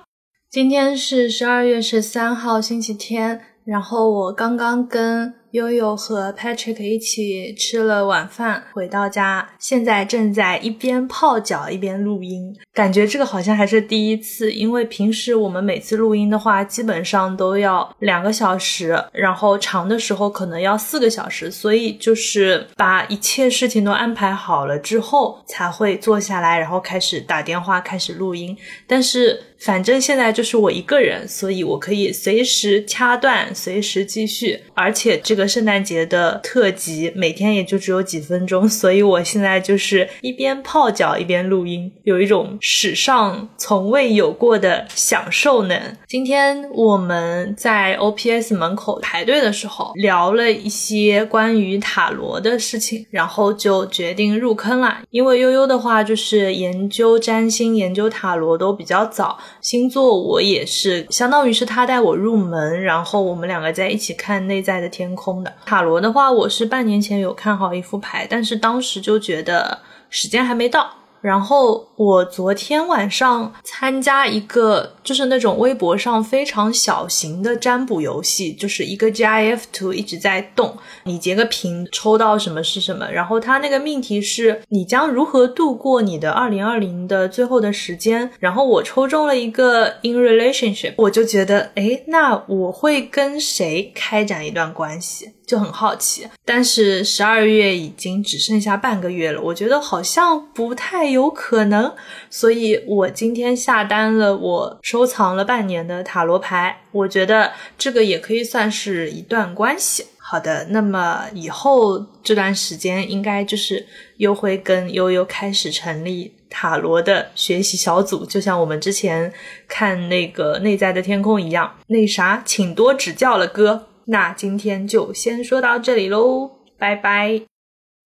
[0.51, 5.35] 今天是十二月十三号星期天，然后我刚刚跟。
[5.57, 28.55] 悠悠和 Patrick 一起吃了晚饭，回到家，现在正在一边泡脚一边录音，感觉这个好像还是第一次，因为平时我们每次录音的话，基本上都要两个小时，然后长的时候可能要四个小时，所以就是把一切事情都安排好了之后，才会坐下来，然后开始打电话，开始录音。
[28.87, 35.47] 但是反正现在就是我一个人，所以我可以随时掐断，随时继续，而且这个。
[35.57, 45.81] 圣诞节的特辑每天也就只有几分钟，所以我现在就是一边泡脚一边录音，有一种史上从未有过的享受呢。
[46.07, 54.99] 今天我们在 OPS 门口排队的时候聊了一些关于塔罗的事情，然后就决定入坑了。
[55.11, 65.53] 因为悠悠的话就是研究占星、研究塔罗都比较早，星座我也是相当于是他带我入门，然后我们两个在一起看内在的天空的。
[65.65, 69.79] 塔罗的话，我是半年前有看好一副牌，但是当时就觉得
[70.11, 70.89] 时间还没到。
[71.23, 83.09] 然后我昨天晚上参加一个，就是那种微博上非常小型的占卜游戏，就是一个 GIF 图一直在动，你截个屏抽到什么是什么。
[83.09, 88.29] 然后它那个命题是你将如何度过你的二零二零的最后的时间。
[88.41, 95.31] 然后我抽中了一个 in relationship，我就觉得，哎，那我会跟谁开展一段关系？
[95.47, 101.95] 就很好奇，但是十二月已经只剩下半个月了，我觉得好像不太有可能，
[102.29, 110.07] 所以我今天下单了我收藏了半年的塔罗牌，我觉得这个也可以算是一段关系。
[110.17, 119.31] 好的，那么以后这段时间应该就是又会跟悠悠开始成立塔罗的学习小组，就像我们之前
[119.69, 121.71] 看那个内在的天空一样。
[121.89, 123.89] 那啥，请多指教了，哥。
[124.07, 127.56] 那今天就先说到这里喽，拜拜。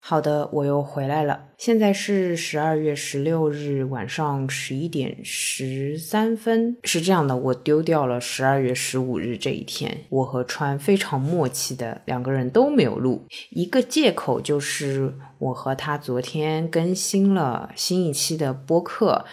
[0.03, 1.49] 好的，我又回来了。
[1.59, 6.77] 现在是十二月十六日晚上十一点十三分。
[6.85, 10.05] 是这样的，我丢掉了十二月十五日这一天。
[10.09, 19.27] 我和川非常默契的两个人都没有录，一个借口就是我和他昨天更新了新一期的播客。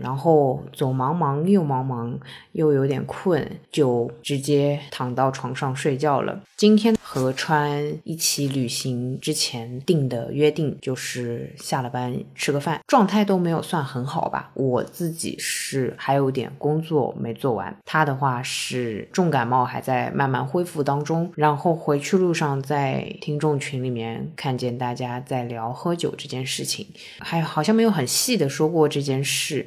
[0.00, 2.18] 然后左忙忙右忙忙，
[2.52, 6.40] 又有点困，就直接躺到床上睡觉了。
[6.56, 14.50] 今天和川一起旅行之前定的约定就是下了班吃个饭，状态都没有算很好吧。
[14.54, 21.32] 我自己是还有点工作没做完，他的话是重感冒还在慢慢恢复当中。
[21.34, 26.86] 然后回去路上在听众群里面看见大家在聊喝酒这件事情，
[27.18, 29.66] 还好像没有很细的说过这件事。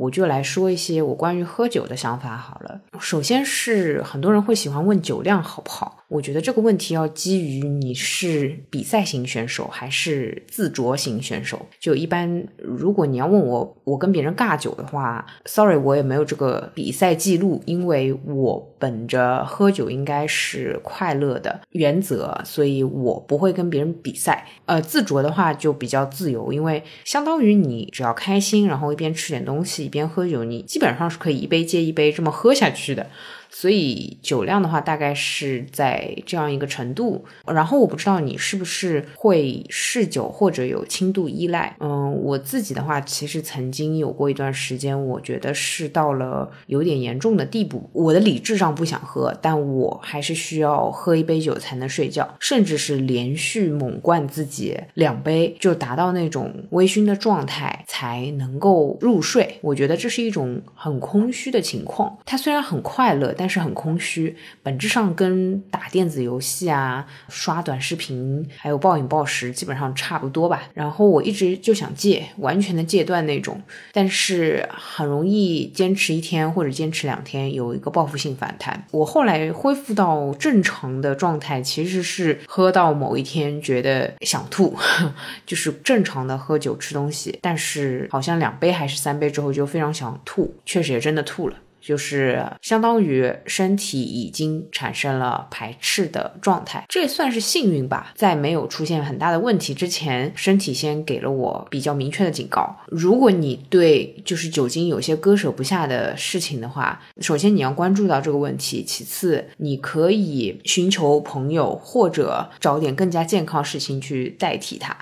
[0.00, 2.80] 我就来说一些我关于喝酒的想法好了。
[2.98, 5.98] 首先是很多人会喜欢问酒量好不好。
[6.08, 11.66] 我觉得这个问题要基于你是比赛型选手还是自酌型选手。
[11.78, 24.48] 就一般，如果你要问我，我跟别人尬酒的话，sorry，我也没有这个比赛记录，因为我本着喝酒应该是快乐的原则，所以我不会跟别人比赛。
[24.64, 33.10] 呃，自酌的话就比较自由，因为相当于你只要开心，然后一边吃点东西边喝酒，你基本上是可以一杯接一杯这么喝下去的。
[33.50, 37.24] 所以酒量的话，大概是在这样一个程度。
[37.46, 41.74] 然后我不知道你是不是会嗜酒或者有轻度依赖。
[41.80, 47.90] 嗯，我自己的话，其实曾经有过一段时间，我觉得是到了有点严重的地步。
[47.92, 59.58] 我的理智上不想喝，但我还是需要喝一杯酒才能睡觉，甚至是连续猛灌自己两杯，就达到那种微醺的状态才能够入睡。
[59.60, 62.16] 我觉得这是一种很空虚的情况。
[62.24, 63.34] 它虽然很快乐。
[63.40, 70.64] 但是很空虚，本质上跟打电子游戏啊、刷短视频，还有暴饮暴食基本上差不多吧。
[70.74, 73.58] 然后我一直就想戒，完全的戒断那种，
[73.94, 78.84] 但是很容易坚持一天或者坚持两天，有一个报复性反弹。
[78.90, 84.76] 我后来恢复到正常的状态，其实是喝到某一天觉得想吐，
[85.46, 91.56] 就是正常的喝酒吃东西，但是好像两杯还是三杯之后就非常想吐，确实也真的吐了。
[91.80, 98.12] 就是相当于身体已经产生了排斥的状态，这算是幸运吧。
[98.14, 102.76] 在没有出现很大的问题之前，身体先给了我比较明确的警告。
[102.88, 114.96] 如果你对就是酒精有些割舍不下的事情的话，首先你要关注到这个问题，其次你可以寻求朋友或者找点更加健康事情去代替它。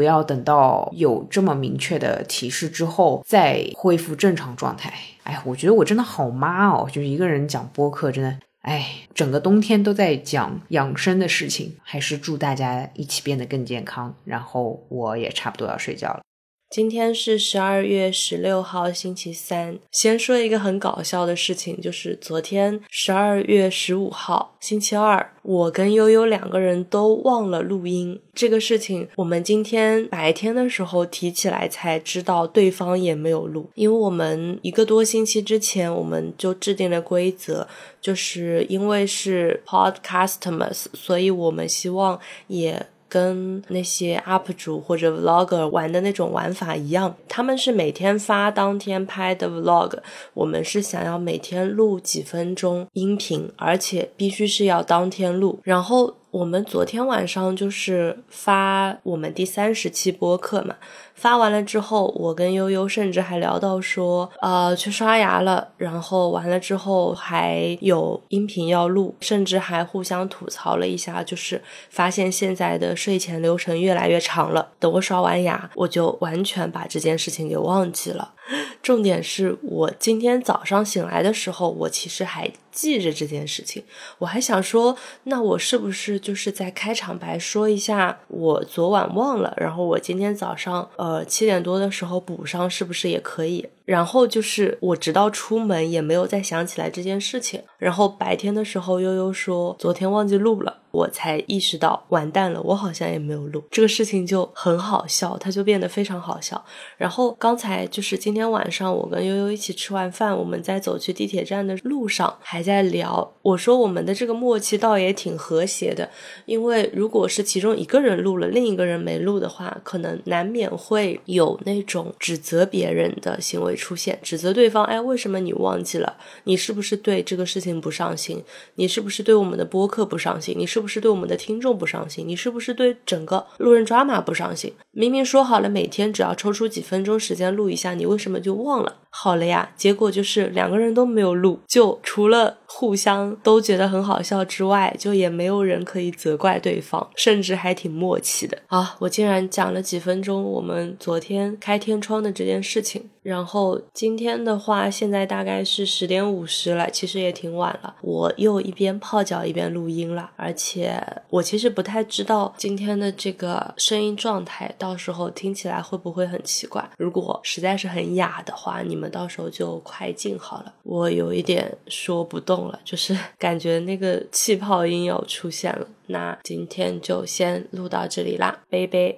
[0.00, 4.90] 不要等到有这么明确的提示之后再恢复正常状态。
[5.24, 11.76] 哎，我觉得我真的好妈哦，就是一个人讲播客，真的，哎，整个冬天都在讲养生的事情。
[11.82, 14.14] 还是祝大家一起变得更健康。
[14.24, 16.22] 然后我也差不多要睡觉了。
[16.70, 19.76] 今天是十二月十六号，星期三。
[19.90, 28.20] 先说一个很搞笑的事情，就是昨天十二月十五号，星期二，我跟悠悠两个人都忘了录音。
[28.32, 33.68] 这个事情，我们今天白天的时候提起来，才知道对方也没有录。
[33.74, 37.66] 因为我们一个多星期之前，我们就制定了规则，
[38.00, 42.86] 就是因为是 Podcasters，所以我们希望也。
[43.10, 49.98] 跟那些 UP 主或者 Vlogger 玩的那种玩法一样，他们是每天发当天拍的 Vlog，
[50.32, 56.14] 我们是想要每天录几分钟音频，而且必须是要当天录，然后。
[56.32, 60.76] 我们昨天晚上就是发我们第三十期播客嘛，
[61.12, 74.68] 发完了之后，我跟悠悠甚至还聊到说，呃，去刷牙了，然后完了之后还有音频要录，甚至还互相吐槽了一下，就是发现现在的睡前流程越来越长了。
[74.78, 78.34] 等我刷完牙，我就完全把这件事情给忘记了。
[78.82, 83.82] 重点是我今天早上醒来的时候，我其实还记着这件事情。
[84.18, 93.66] 我还想说，那我是不是就是在开场白说一下我昨晚忘了，然后我今天早上呃七点多的时候补上，是不是也可以？
[93.84, 97.62] 然后就是我直到出门也没有再想起来这件事情。
[97.78, 100.79] 然后白天的时候悠悠说昨天忘记录了。
[100.90, 106.62] 我才意识到完蛋了，我好像也没有录这个事情，就很好笑，它就变得非常好笑。
[106.96, 116.08] 然后刚才就是今天晚上，我跟悠悠一起吃完饭，我们在走去地铁站的路上还在聊，我说我们的这个默契倒也挺和谐的，
[116.46, 126.16] 因为如果是其中一个人录了，另一个人没录的话，可能难免会有那种指责别人的行为出现，指责对方，哎，为什么你忘记了？
[126.44, 128.42] 你是不是对这个事情不上心？
[128.74, 130.54] 你是不是对我们的播客不上心？
[130.58, 132.26] 你是是不是对我们的听众不上心？
[132.26, 134.72] 你是不是对整个路人抓马不上心？
[134.92, 138.96] 明明说好了每天只要抽出几分钟时间录一下，你为什么就忘了？
[139.12, 148.96] 好了呀，结果就是两个人都没有录，就除了互相都觉得很好笑之外，就也没有人可以责怪对方，甚至还挺默契的啊！
[149.00, 166.88] 我竟然讲了几分钟我们昨天开天窗的这件事情，然后今天的话，现在大概是十点五十了，其实也挺晚了，我又一边泡脚一边录音了，而且我其实不太知道今天的这个声音状态，到时候听起来会不会很奇怪？
[166.96, 168.99] 如果实在是很哑的话，你。
[169.00, 175.88] 我们到时候就快进好了，我有一点说不动了，就是 感觉那个气泡音要出现了。
[176.08, 179.16] 那今天就先录到这里啦，拜拜。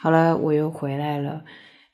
[0.00, 1.44] 好了，我又回来了。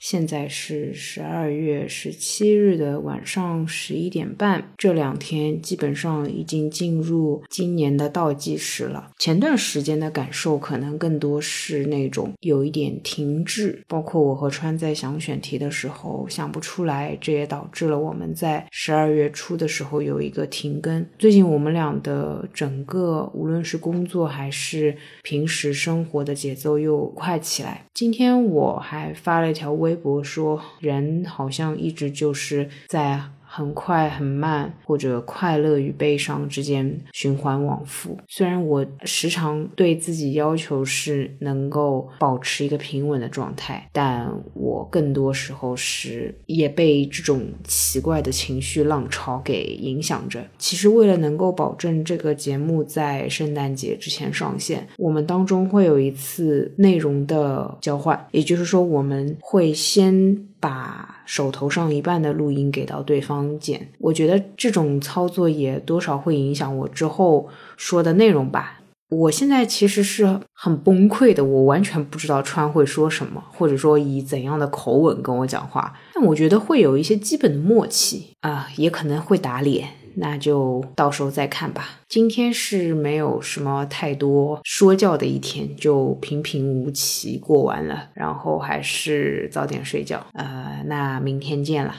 [0.04, 9.12] 现在是十二月十七日的晚上十一点半，这两天基本上已经进入今年的倒计时了。
[9.18, 21.06] 前段时间的感受可能更多是那种有一点停滞，包括我和川在想选题的时候想不出来，这也导致了我们在十二月初的时候有一个停更。
[21.18, 27.86] 最近我们俩的整个无论是工作还是平时生活的节奏又快起来。
[27.94, 29.93] 今天我还发了一条微。
[29.94, 33.20] 微博说，人好像一直就是在。
[33.54, 38.18] 很快很慢，或者快乐与悲伤之间循环往复。
[38.26, 50.44] 虽然我时常对自己要求是能够保持一个平稳的状态，但我更多时候是也被这种奇怪的情绪浪潮给影响着。
[50.58, 60.48] 其实，为了能够保证这个节目在圣诞节之前上线，我们当中会有一次内容的交换，也就是说，我们会先。
[60.64, 68.80] 把手头上一半的录音给到对方剪，我觉得这种操作也多少会影响我之后说的内容吧。
[69.10, 75.92] 我现在其实是很崩溃的，我完全不知道川会说什么，或者说以怎样的口吻跟我讲话。
[76.14, 79.90] 但我觉得会有一些基本的默契啊，也可能会打脸。
[80.16, 82.00] 那就到时候再看吧。
[82.08, 88.10] 今天是没有什么太多说教的一天，就平平无奇过完了。
[88.14, 90.24] 然后还是早点睡觉。
[90.34, 91.94] 呃，那明天见了。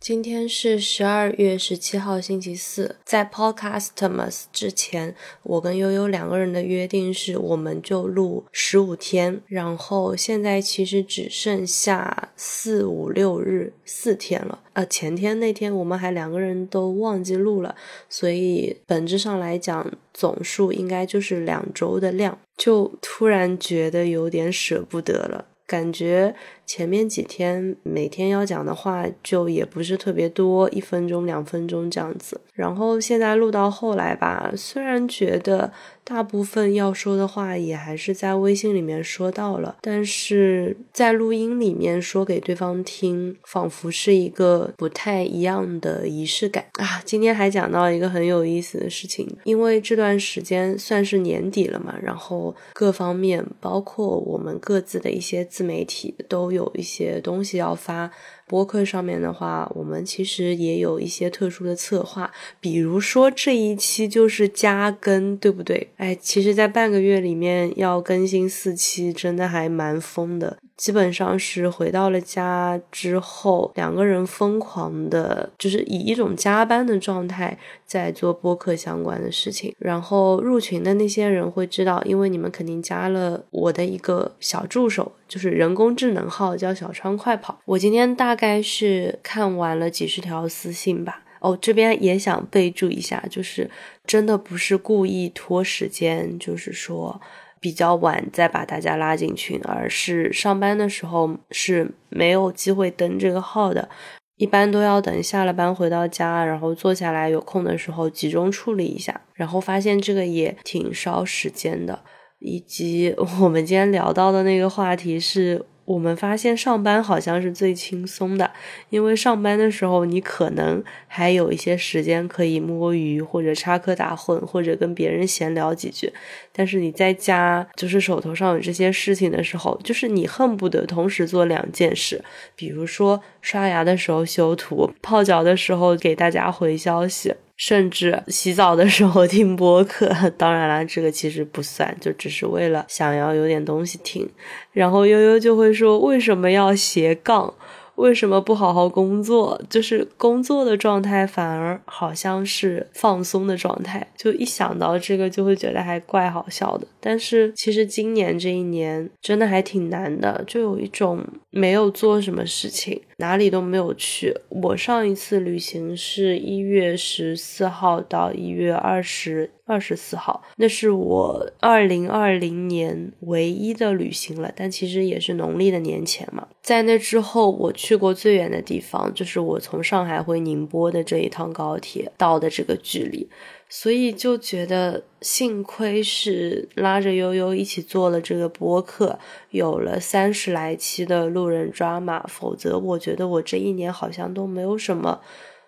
[0.00, 2.96] 今天是十二月十七号，星期四。
[3.04, 9.42] 在 Podcastmas 之前，我跟悠悠两个人的约定是，我们就录十五天。
[9.48, 14.60] 然后现在其实只剩下四五六日四天了。
[14.74, 17.74] 呃，前天那天我们还两个人都忘记录了，
[18.08, 22.38] 所以本质上来讲，总数应该就是两周的量。
[22.56, 26.34] 就突然觉得有点舍不得了，感觉。
[26.66, 32.40] 前面几天每天要讲的话就也不是特别多，一分钟两分钟这样子。
[32.52, 35.72] 然后现在录到后来吧，虽然觉得
[36.08, 47.02] 大部分要说的话也还是在微信里面说到了，但是在录音里面说给对方听，仿佛是一个不太一样的仪式感啊。
[47.04, 56.72] 今天还讲到一个很有意思的事情，因为这段时间算是年底了嘛，然后各方面包括我们各自的一些自媒体都有。
[56.78, 58.08] 一些东西要发。
[58.48, 65.90] 播客上面的话，我们其实也有一些特殊的策划，比如说这一期就是加更，对不对？
[65.98, 70.56] 哎，其实，在半个月里面要更新四期，真的还蛮疯的。
[70.78, 79.74] 基本上是回到了家之后，两个人疯狂的，就是以一种加班的状态在做播客相关的事情。
[79.78, 87.60] 然后入群的那些人会知道，因为你们肯定加了我的一个小助手，就是人工智能号，叫小川快跑。
[87.66, 88.38] 我今天大。
[88.38, 91.24] 概是看完了几十条私信吧。
[91.40, 93.68] 哦，这边也想备注一下，就是
[94.06, 97.20] 真的不是故意拖时间，就是说
[97.60, 103.88] 比较晚再把大家拉进群，而是上班的时候是没有机会登这个号的，
[104.36, 112.02] 一般都要等下了班回到家，然后坐下来有空的时候集中处理一下，然后发现这个也挺烧时间的，
[112.38, 115.64] 以及我们今天聊到的那个话题是。
[115.88, 118.50] 我们发现上班好像是最轻松的，
[118.90, 126.12] 因为上班的时候你可能还有一些时间可以摸鱼，或者插科打诨，或者跟别人闲聊几句。
[126.52, 132.22] 但是你在家，就是手头上有这些事情的时候，就是你恨不得同时做两件事，
[132.54, 137.34] 比如说刷牙的时候修图，泡脚的时候给大家回消息。
[137.58, 144.26] 甚至洗澡的时候听播客，当然了，这个其实不算，就只是为了想要有点东西听。
[144.72, 147.52] 然后悠悠就会说：“为什么要斜杠？”
[147.98, 149.60] 为什么不好好工作？
[149.68, 156.86] 就是工作的状态反而好像是放松的状态，就一想到这个就会觉得还怪好笑的。
[157.00, 164.34] 但是其实今年这一年真的还挺难的，就有一种没有做什么事情，哪里都没有去。
[164.48, 169.52] 我上一次旅行是一月十四号到一月二十。
[169.68, 176.48] 二十四号，那是我二零二零年唯一的旅行了，但其实也是农历的年前嘛。
[176.62, 183.28] 在那之后，我去过最远的地方，就是我从上海回宁波的这一趟高铁到的这个距离，
[183.68, 189.18] 所以就觉得幸亏是拉着悠悠一起做了这个播客，
[189.50, 195.20] 有了三十来期的路人抓马，否则我觉得我这一年好像都没有什么。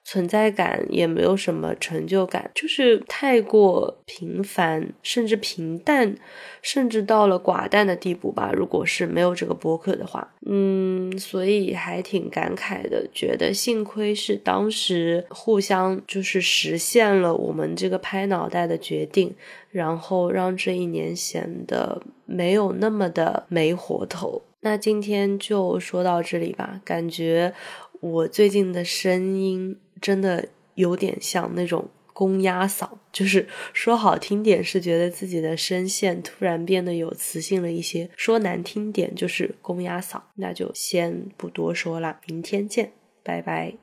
[0.03, 6.16] 存在感也没有什么成就感，就是太过平凡，甚至平淡，
[6.62, 8.51] 甚至到了寡淡的地步吧。
[8.53, 19.32] 如果是没有这个播客的话，嗯，所以还挺感慨的，觉得幸亏是当时互相就是实现了我们这个拍脑袋的决定，
[19.70, 24.42] 然后让这一年显得没有那么的没活头。
[24.62, 27.55] 那今天就说到这里吧，感觉
[28.01, 29.76] 我最近的声音。
[30.01, 40.20] 真的有点像那种公鸭嗓，就是说好听点是觉得自己的声线突然变得有磁性了一些，说难听点就是公鸭嗓。
[40.34, 42.92] 那就先不多说了，明天见，
[43.22, 43.74] 拜拜。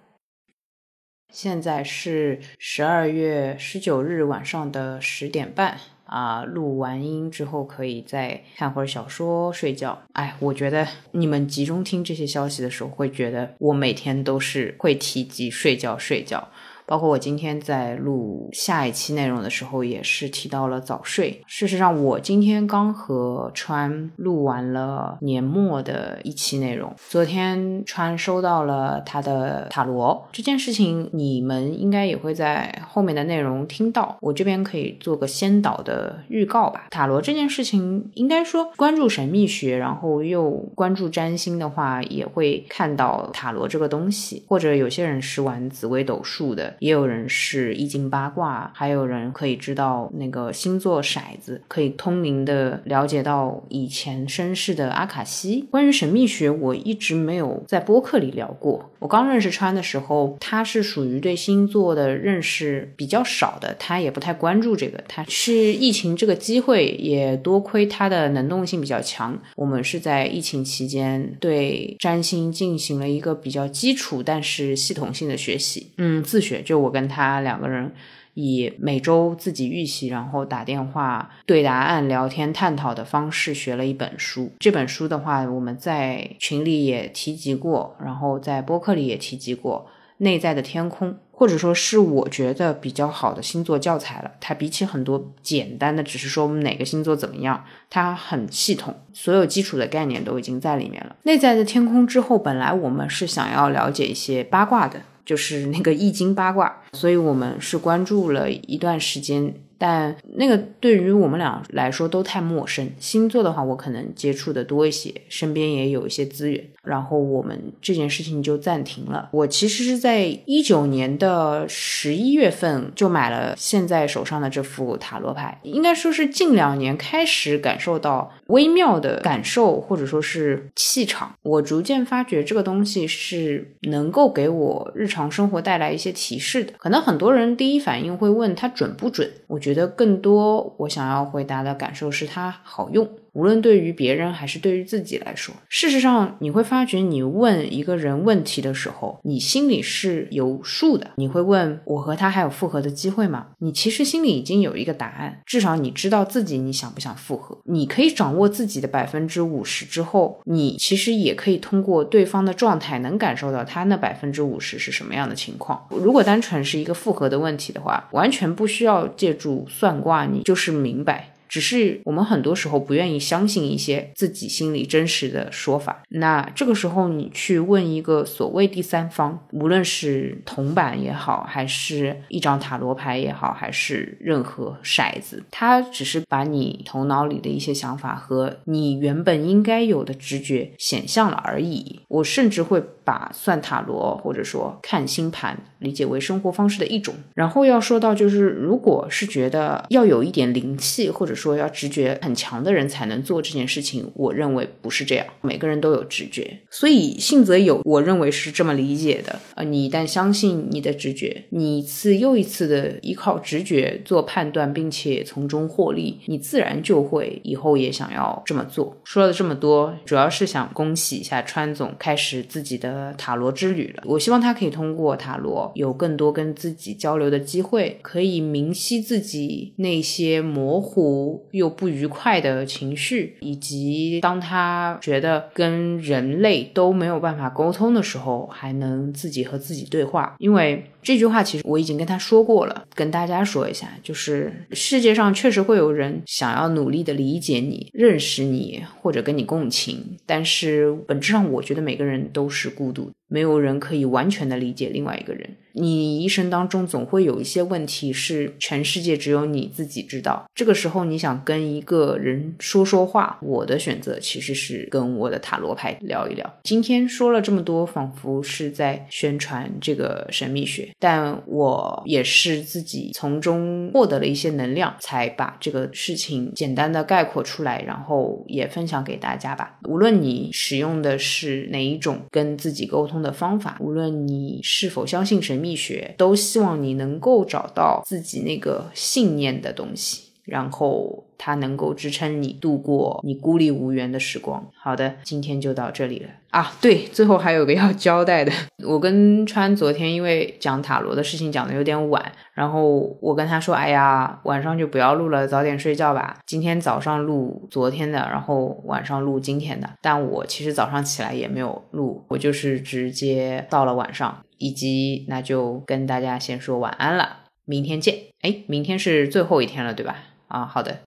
[1.34, 10.01] 现在是十二月十九日晚上的十点半啊，录完音之后可以再看会儿小说睡觉。
[10.14, 16.47] 哎，我觉得你们集中听这些消息的时候，会觉得我每天都是会提及睡觉睡觉。
[16.88, 21.44] 包括我今天在录下一期内容的时候，也是提到了早睡。
[21.46, 26.96] 事实上，我今天刚和川录完了年末的一期内容。
[27.10, 34.18] 昨天川收到了他的塔罗这件事情，你们应该也会在后面的内容听到。
[34.22, 36.88] 我这边可以做个先导的预告吧。
[36.90, 44.46] 塔罗这件事情，应该说关注神秘学，然后又关注占星的话，也会看到塔罗这个东西。
[44.48, 46.77] 或者有些人是玩紫微斗数的。
[46.80, 55.68] 也有人是易经八卦，还有人可以知道那个星座骰子，可以通灵的了解到以前身世的阿卡西。
[55.72, 58.92] 关于神秘学，我一直没有在播客里聊过。
[59.00, 65.04] 我刚认识川的时候，他是属于对星座的认识比较少的，他也不太关注这个。
[65.08, 69.40] 他是疫情这个机会，也多亏他的能动性比较强。
[69.56, 76.64] 我们是在疫情期间对占星进行了一个比较基础但是系统性的学习，嗯，自学。
[76.68, 77.89] 就我跟他两个人
[78.34, 84.51] 以每周自己预习，然后打电话对答案、聊天探讨的方式学了一本书。
[84.59, 89.88] 这本书的话，我们在群里也提及过，然后在播客里也提及过。
[90.20, 94.32] 内在的天空，或者说是我觉得比较好的星座教材了。
[94.41, 101.15] 它比起很多简单的，只是说我们哪个星座怎么样，它很系统，所有基础的概念都已经在里面了。
[101.22, 104.99] 内在的天空之后，本来我们是想要了解一些八卦的。
[105.28, 109.54] 就是那个易经八卦，所以我们是关注了一段时间。
[109.78, 112.90] 但那个对于我们俩来说都太陌生。
[113.00, 116.64] 星座的话，我可能接触的多一些，身边也有一些资源。
[116.84, 119.30] 然后我们这件事情就暂停了。
[119.34, 131.36] 我其实是在一九年的十一月份就买了现在手上的这副塔罗牌，应该说是近两年开始感受到微妙的感受，或者说是气场。
[131.42, 136.72] 我逐渐发觉这个东西是能够给我日常生活带来一些提示的。
[136.78, 139.30] 可能很多人第一反应会问它准不准？
[139.48, 143.05] 我觉觉得更多我想要回答的感受是它好用。
[143.34, 151.12] 无论对于别人还是对于自己来说，事实上你会发觉，你问一个人问题的时候，你心里是有数的。
[151.18, 153.48] 你会问我和他还有复合的机会吗？
[153.60, 157.58] 你其实心里已经有一个答案，至少你知道自己你想不想复合。
[157.66, 165.88] 你可以掌握自己的百分之五十之后，你其实也可以通过对方的状态能感受到他那百分之五十是什么样的情况。
[165.90, 171.34] 如果单纯是一个复合的问题的话，完全不需要借助算卦，你就是明白。
[171.48, 176.04] 只是我们很多时候不愿意相信一些自己心里真实的说法。
[176.10, 192.02] 那这个时候，你去问一个所谓第三方，无论是铜板也好，还是一张塔罗牌也好，还是任何骰子，它只是把你头脑里的一些想法和你原本应该有的直觉显像了而已。
[192.08, 197.16] 我甚至会把算塔罗或者说看星盘理解为生活方式的一种。
[197.34, 205.26] 然后要说到，就是如果是觉得要有一点灵气，或者说要直觉很强的人才能做这件事情，我认为不是这样。
[205.41, 209.39] 每个人都有直觉，所以信则有，我认为是这么理解的。
[209.55, 218.97] 呃，你一旦相信你的直觉，你一次又一次的依靠直觉做判断，并且从中获利，你自然就会以后也想要这么做。
[219.05, 224.04] 说了这么多，主要是想恭喜一下川总开始自己的塔罗之旅了。
[224.06, 240.36] 我希望他可以通过塔罗有更多跟自己交流的机会，可以明晰自己那些模糊又不愉快的情绪，以及当他觉得跟人类都没有办法沟通的时候，还能自己和自己对话。
[240.39, 253.12] 因为这句话其实我已经跟他说过了，跟大家说一下，就是世界上确实会有人想要努力的理解你、认识你或者跟你共情，但是本质上我觉得每个人都是孤孤独。
[253.28, 255.58] 没有人可以完全的理解另外一个人。
[255.78, 260.50] 你一生当中总会有一些问题是全世界只有你自己知道。
[260.56, 266.58] 这个时候你想跟一个人说说话，我的选择其实是跟我的塔罗牌聊一聊。
[266.64, 279.78] 今天说了这么多，仿佛是在宣传这个神秘学，但我也是自己从中获得了一些能量，才把这个事情简单的概括出来，然后也分享给大家吧。
[279.90, 283.18] 无论你使用的是哪一种跟自己沟通。
[283.18, 294.68] 的方法，无论你是否相信神秘学，都希望你能够找到自己那个信念的东西，然后它能够支撑你度过你孤立无援的时光。
[294.76, 296.74] 好的，今天就到这里了啊！
[296.82, 298.51] 对，最后还有个要交代的，
[298.88, 306.39] 我跟川昨天因为讲塔罗的事情讲的有点晚，然后我跟他说：“哎呀，晚上就不要录了，早点睡觉吧。
[306.47, 309.88] 今天早上录昨天的，然后晚上录今天的。
[310.01, 318.16] 但我其实早上起来也没有录，我就是直接到了晚上，以及那就跟大家先说晚安了，明天见。
[318.41, 320.18] 哎，明天是最后一天了，对吧？
[320.47, 320.99] 啊，好的。”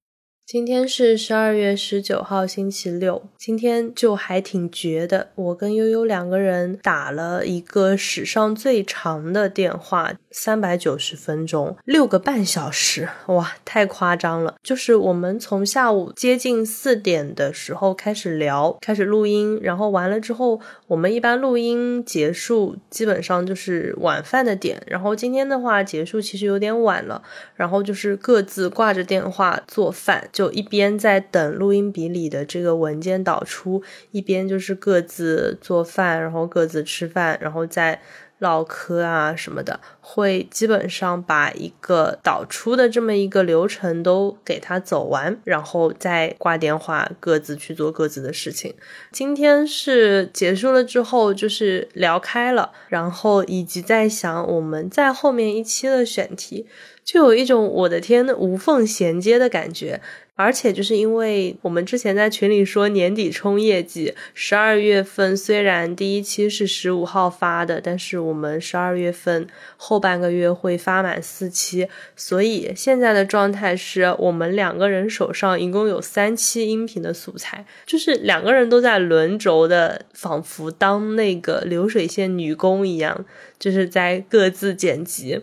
[0.52, 3.22] 今天是十二月十九号，星期六。
[3.38, 14.56] 今天就还挺绝的，我跟悠悠两个人打了一个史上最长的电话，三百九十分钟，六个半小时，哇，太夸张了！
[14.60, 24.82] 就是我们从下午接近四点的时候开始聊，开始录音，然后完了之后，我们一般录音结束基本上就是晚饭的点。
[24.88, 27.22] 然后今天的话结束其实有点晚了，
[27.54, 30.28] 然后就是各自挂着电话做饭。
[30.40, 38.00] 就一边在等录音笔里的这个文件导出，一边就是各自做饭，然后各自吃饭，然后再
[38.38, 48.74] 唠嗑啊什么的，会基本上把一个导出的这么一个流程都给他走完，然后再挂电话，各自去做各自的事情。
[49.12, 56.66] 今天是结束了之后，就是聊开了，然后以及在想我们在后面一期的选题，
[57.04, 60.00] 就有一种我的天无缝衔接的感觉。
[60.40, 83.24] 而且就是因为我们之前在群里说年底冲业绩，十二月份虽然第一期是十五号发的，但是我们十二月份后半个月会发满四期，所以现在的状态是我们两个人手上一共有三期音频的素材，就是两个人都在轮轴的，仿佛当那个流水线女工一样。
[83.60, 85.38] 就是在各自剪辑，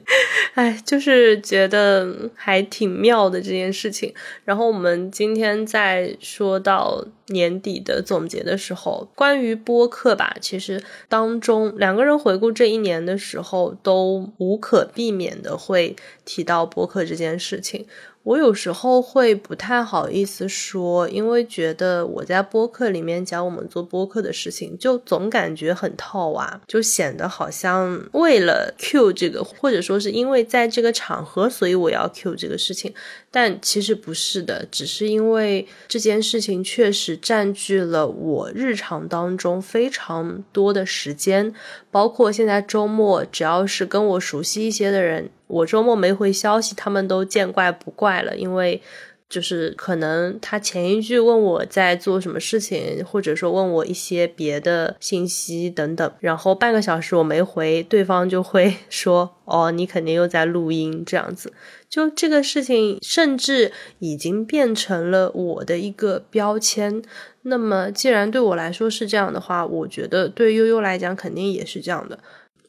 [0.55, 4.13] 哎，就是觉得还挺妙的这件事情。
[4.43, 15.95] 然后我们今天在说到年底的总结的时候，关于播客吧，其实当中两个人回顾这一年的时候，都无可避免的会
[16.25, 17.85] 提到播客这件事情。
[18.27, 32.93] 我有时候会不太好意思说，因为觉得我在播客里面讲我们做播客的事情，就总感觉很套娃，就显得好像为了 Q 这个，或者说是因为在这个场合，所以我要 Q 这个事情。
[33.31, 41.53] 但其实不是的，只是因为这件事情确实占据了我日常当中非常多的时间，
[41.89, 45.29] 包括现在周末，只要是跟我熟悉一些的人。
[45.47, 48.81] 我周末没回消息，他们都见怪不怪了，因为
[49.29, 61.51] 就是可能他前一句问我在做什么事情，或者说问我一些别的信息等等，然后半个小时我没回，对方就会 说：“哦，你肯定又在录音。”这样子，
[61.89, 67.01] 就这个事情甚至已经变成了我的一个标签。
[67.41, 72.19] 那么，既然对我来说是这样的话，我觉得对悠悠来讲肯定也是这样的。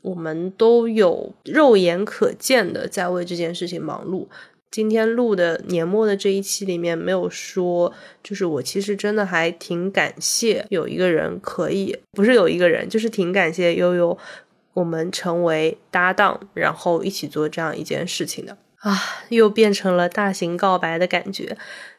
[0.08, 4.26] 我们都有肉眼可见的在为这件事情忙碌。
[4.70, 7.92] 今天录的年末的这一期里面没有说，
[8.22, 14.16] 就是我其实真的还挺感谢有一个人可以，不是有一个人，就是挺感谢悠悠，
[14.74, 18.94] 我们成为搭档，然后一起做这样一件事情的啊，
[19.30, 21.56] 又变成了大型告白的感觉。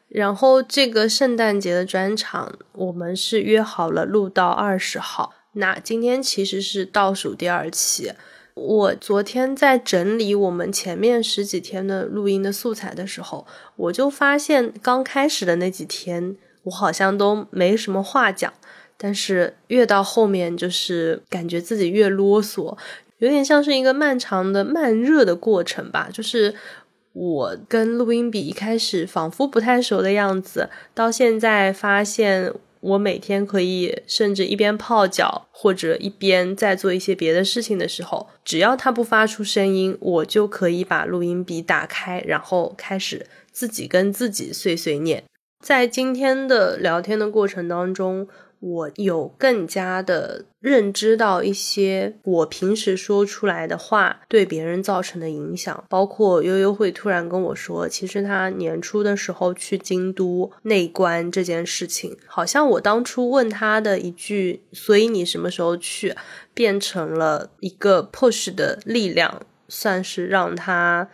[0.08, 8.12] 然后这个圣诞节的专场，我们是约好了录到二十号，那今天其实是倒数第二期。
[8.54, 13.46] 我昨天在整理我们前面十几天的录音的素材的时候，
[13.76, 18.52] 我就发现刚开始的那几天我好像都没什么话讲，
[18.96, 22.76] 但是越到后面就是感觉自己越啰嗦，
[23.18, 26.10] 有点像是一个漫长的慢热的过程吧。
[26.12, 26.54] 就是
[27.12, 32.52] 我跟录音笔一开始仿佛不太熟的样子，到现在发现。
[32.80, 45.24] 我每天可以甚至一边泡脚或者一边在做一些别的事情的时候，只要它不发出声音，我就可以把录音笔打开，然后开始自己跟自己碎碎念。
[45.64, 48.28] 在今天的聊天的过程当中。
[48.60, 66.14] 我有更加的认知到一些我平时说出来的话对别人造成的影响，包括悠悠会突然跟我说，其实他年初的时候去京都内观这件事情，好像我当初问他的一句“所以你什么时候去”，
[66.52, 71.08] 变成了一个 push 的力量，算是让他。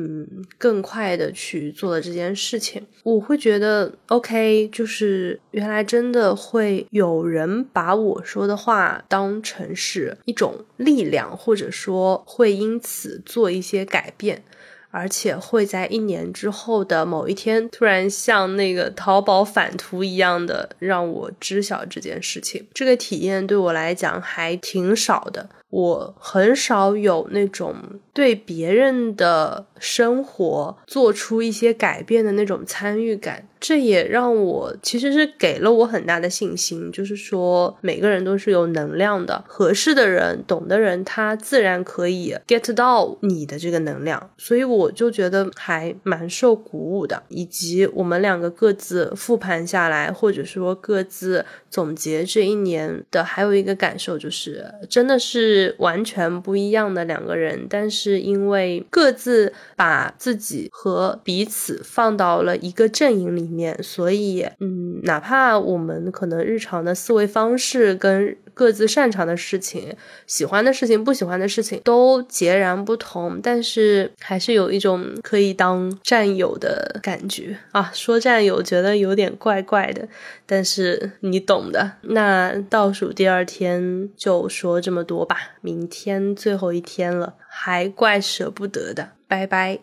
[0.00, 14.44] 嗯，更快的去做了这件事情，我会觉得 OK，就是原来真的会有人把我说的话当成是一种力量，或者说会因此做一些改变，
[14.92, 22.64] 而且会在一年之后的某一天突然像那个淘宝返图一样的让我知晓这件事情。
[22.72, 25.50] 这个体验对我来讲还挺少的。
[25.70, 27.74] 我很少有那种
[28.12, 33.46] 对别人的生活做出一些改变的那种参与感。
[33.60, 47.20] 这也让我其实是给了我很大的信心，就是说每个人都是有能量的，合适的人、懂的人，他自然可以 get 到你的这个能量，所以我就觉得还蛮受鼓舞的。
[47.26, 63.48] 以及我们两个各自复盘下来，或者说各自总结这一年的，还有一个感受就是，真的是完全不一样的两个人，但是因为各自把自己和彼此放到了一个阵营里。
[63.48, 69.94] 面，所以，嗯，哪怕我们可能日常的思维方式跟各自擅长的事情、
[70.26, 77.88] 喜欢的事情、不喜欢的事情都截然不同，但是还是有一种可以当战友的感觉啊。
[77.94, 80.08] 说战友觉得有点怪怪的，
[80.44, 81.92] 但是你懂的。
[82.02, 89.78] 那倒数第二天就说这么多吧，明天最后一天了，还怪舍不得的，拜拜。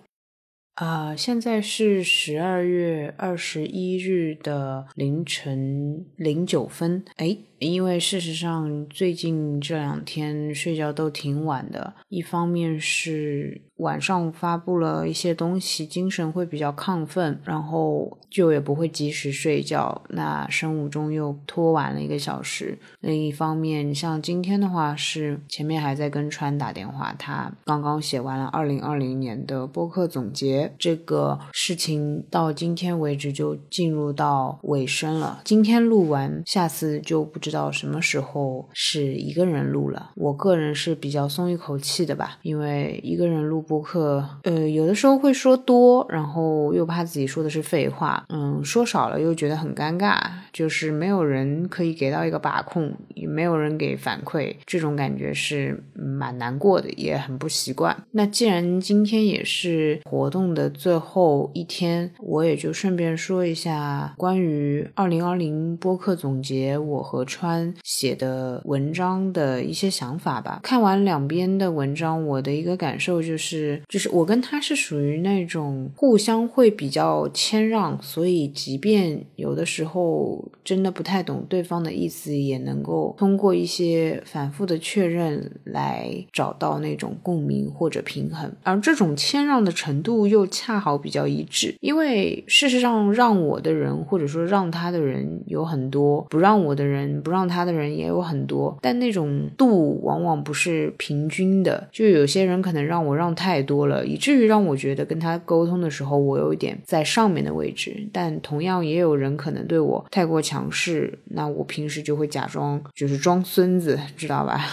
[0.75, 7.05] 啊，现在是十二月二十一日的凌晨零九分。
[7.15, 7.37] 哎。
[7.71, 11.93] 因为事实上，最近这两天睡觉都挺晚的。
[12.09, 20.03] 一方面是晚上发布了一些东西，精神会比较亢奋，然后就也不会及时睡觉。
[20.09, 22.77] 那生物钟又拖晚了一个小时。
[22.99, 35.41] 另一方面，像今天的话，是前面还在跟川打电话，他刚刚写完了二零二零年的播客总结，这个事情到今天为止就进入到尾声了。
[35.45, 37.39] 今天录完，下次就不。
[37.45, 50.19] 知道到什么时候是一个人录了，我个人是比较松一口气的吧，因为一个人录播客，呃，有的时候会说多，然后又怕自己说的是废话，嗯，说少了又觉得很尴尬，
[50.51, 57.95] 就是没有人可以给到一个把控，也没有人给反馈，这种感觉是蛮难过的，也很不习惯。
[58.11, 67.23] 那既然今天也是活动的最后一天，我也就顺便说一下关于二零二零播客总结，我和。
[67.35, 70.61] 川写的文章的一些想法吧。
[70.63, 88.49] 看完两边的文章，我的一个感受就是，就是我跟他是属于那种互相会比较谦让，所以即便有的时候真的不太懂对方的意思，也能够通过一些反复的确认来找到那种共鸣或者平衡。
[88.63, 114.63] 而这种谦让的程度又恰好比较一致，因为事实上让我的人或者说让他的人有很多，不让我的人不让他的人也有很多，但那种度往往不是平均的，就有些人可能让我让太多了，以至于让我觉得跟他沟通的时候我有一点在上面的位置，但同样也有人可能对我太过强势，那我平时就会假装就是装孙子，知道吧？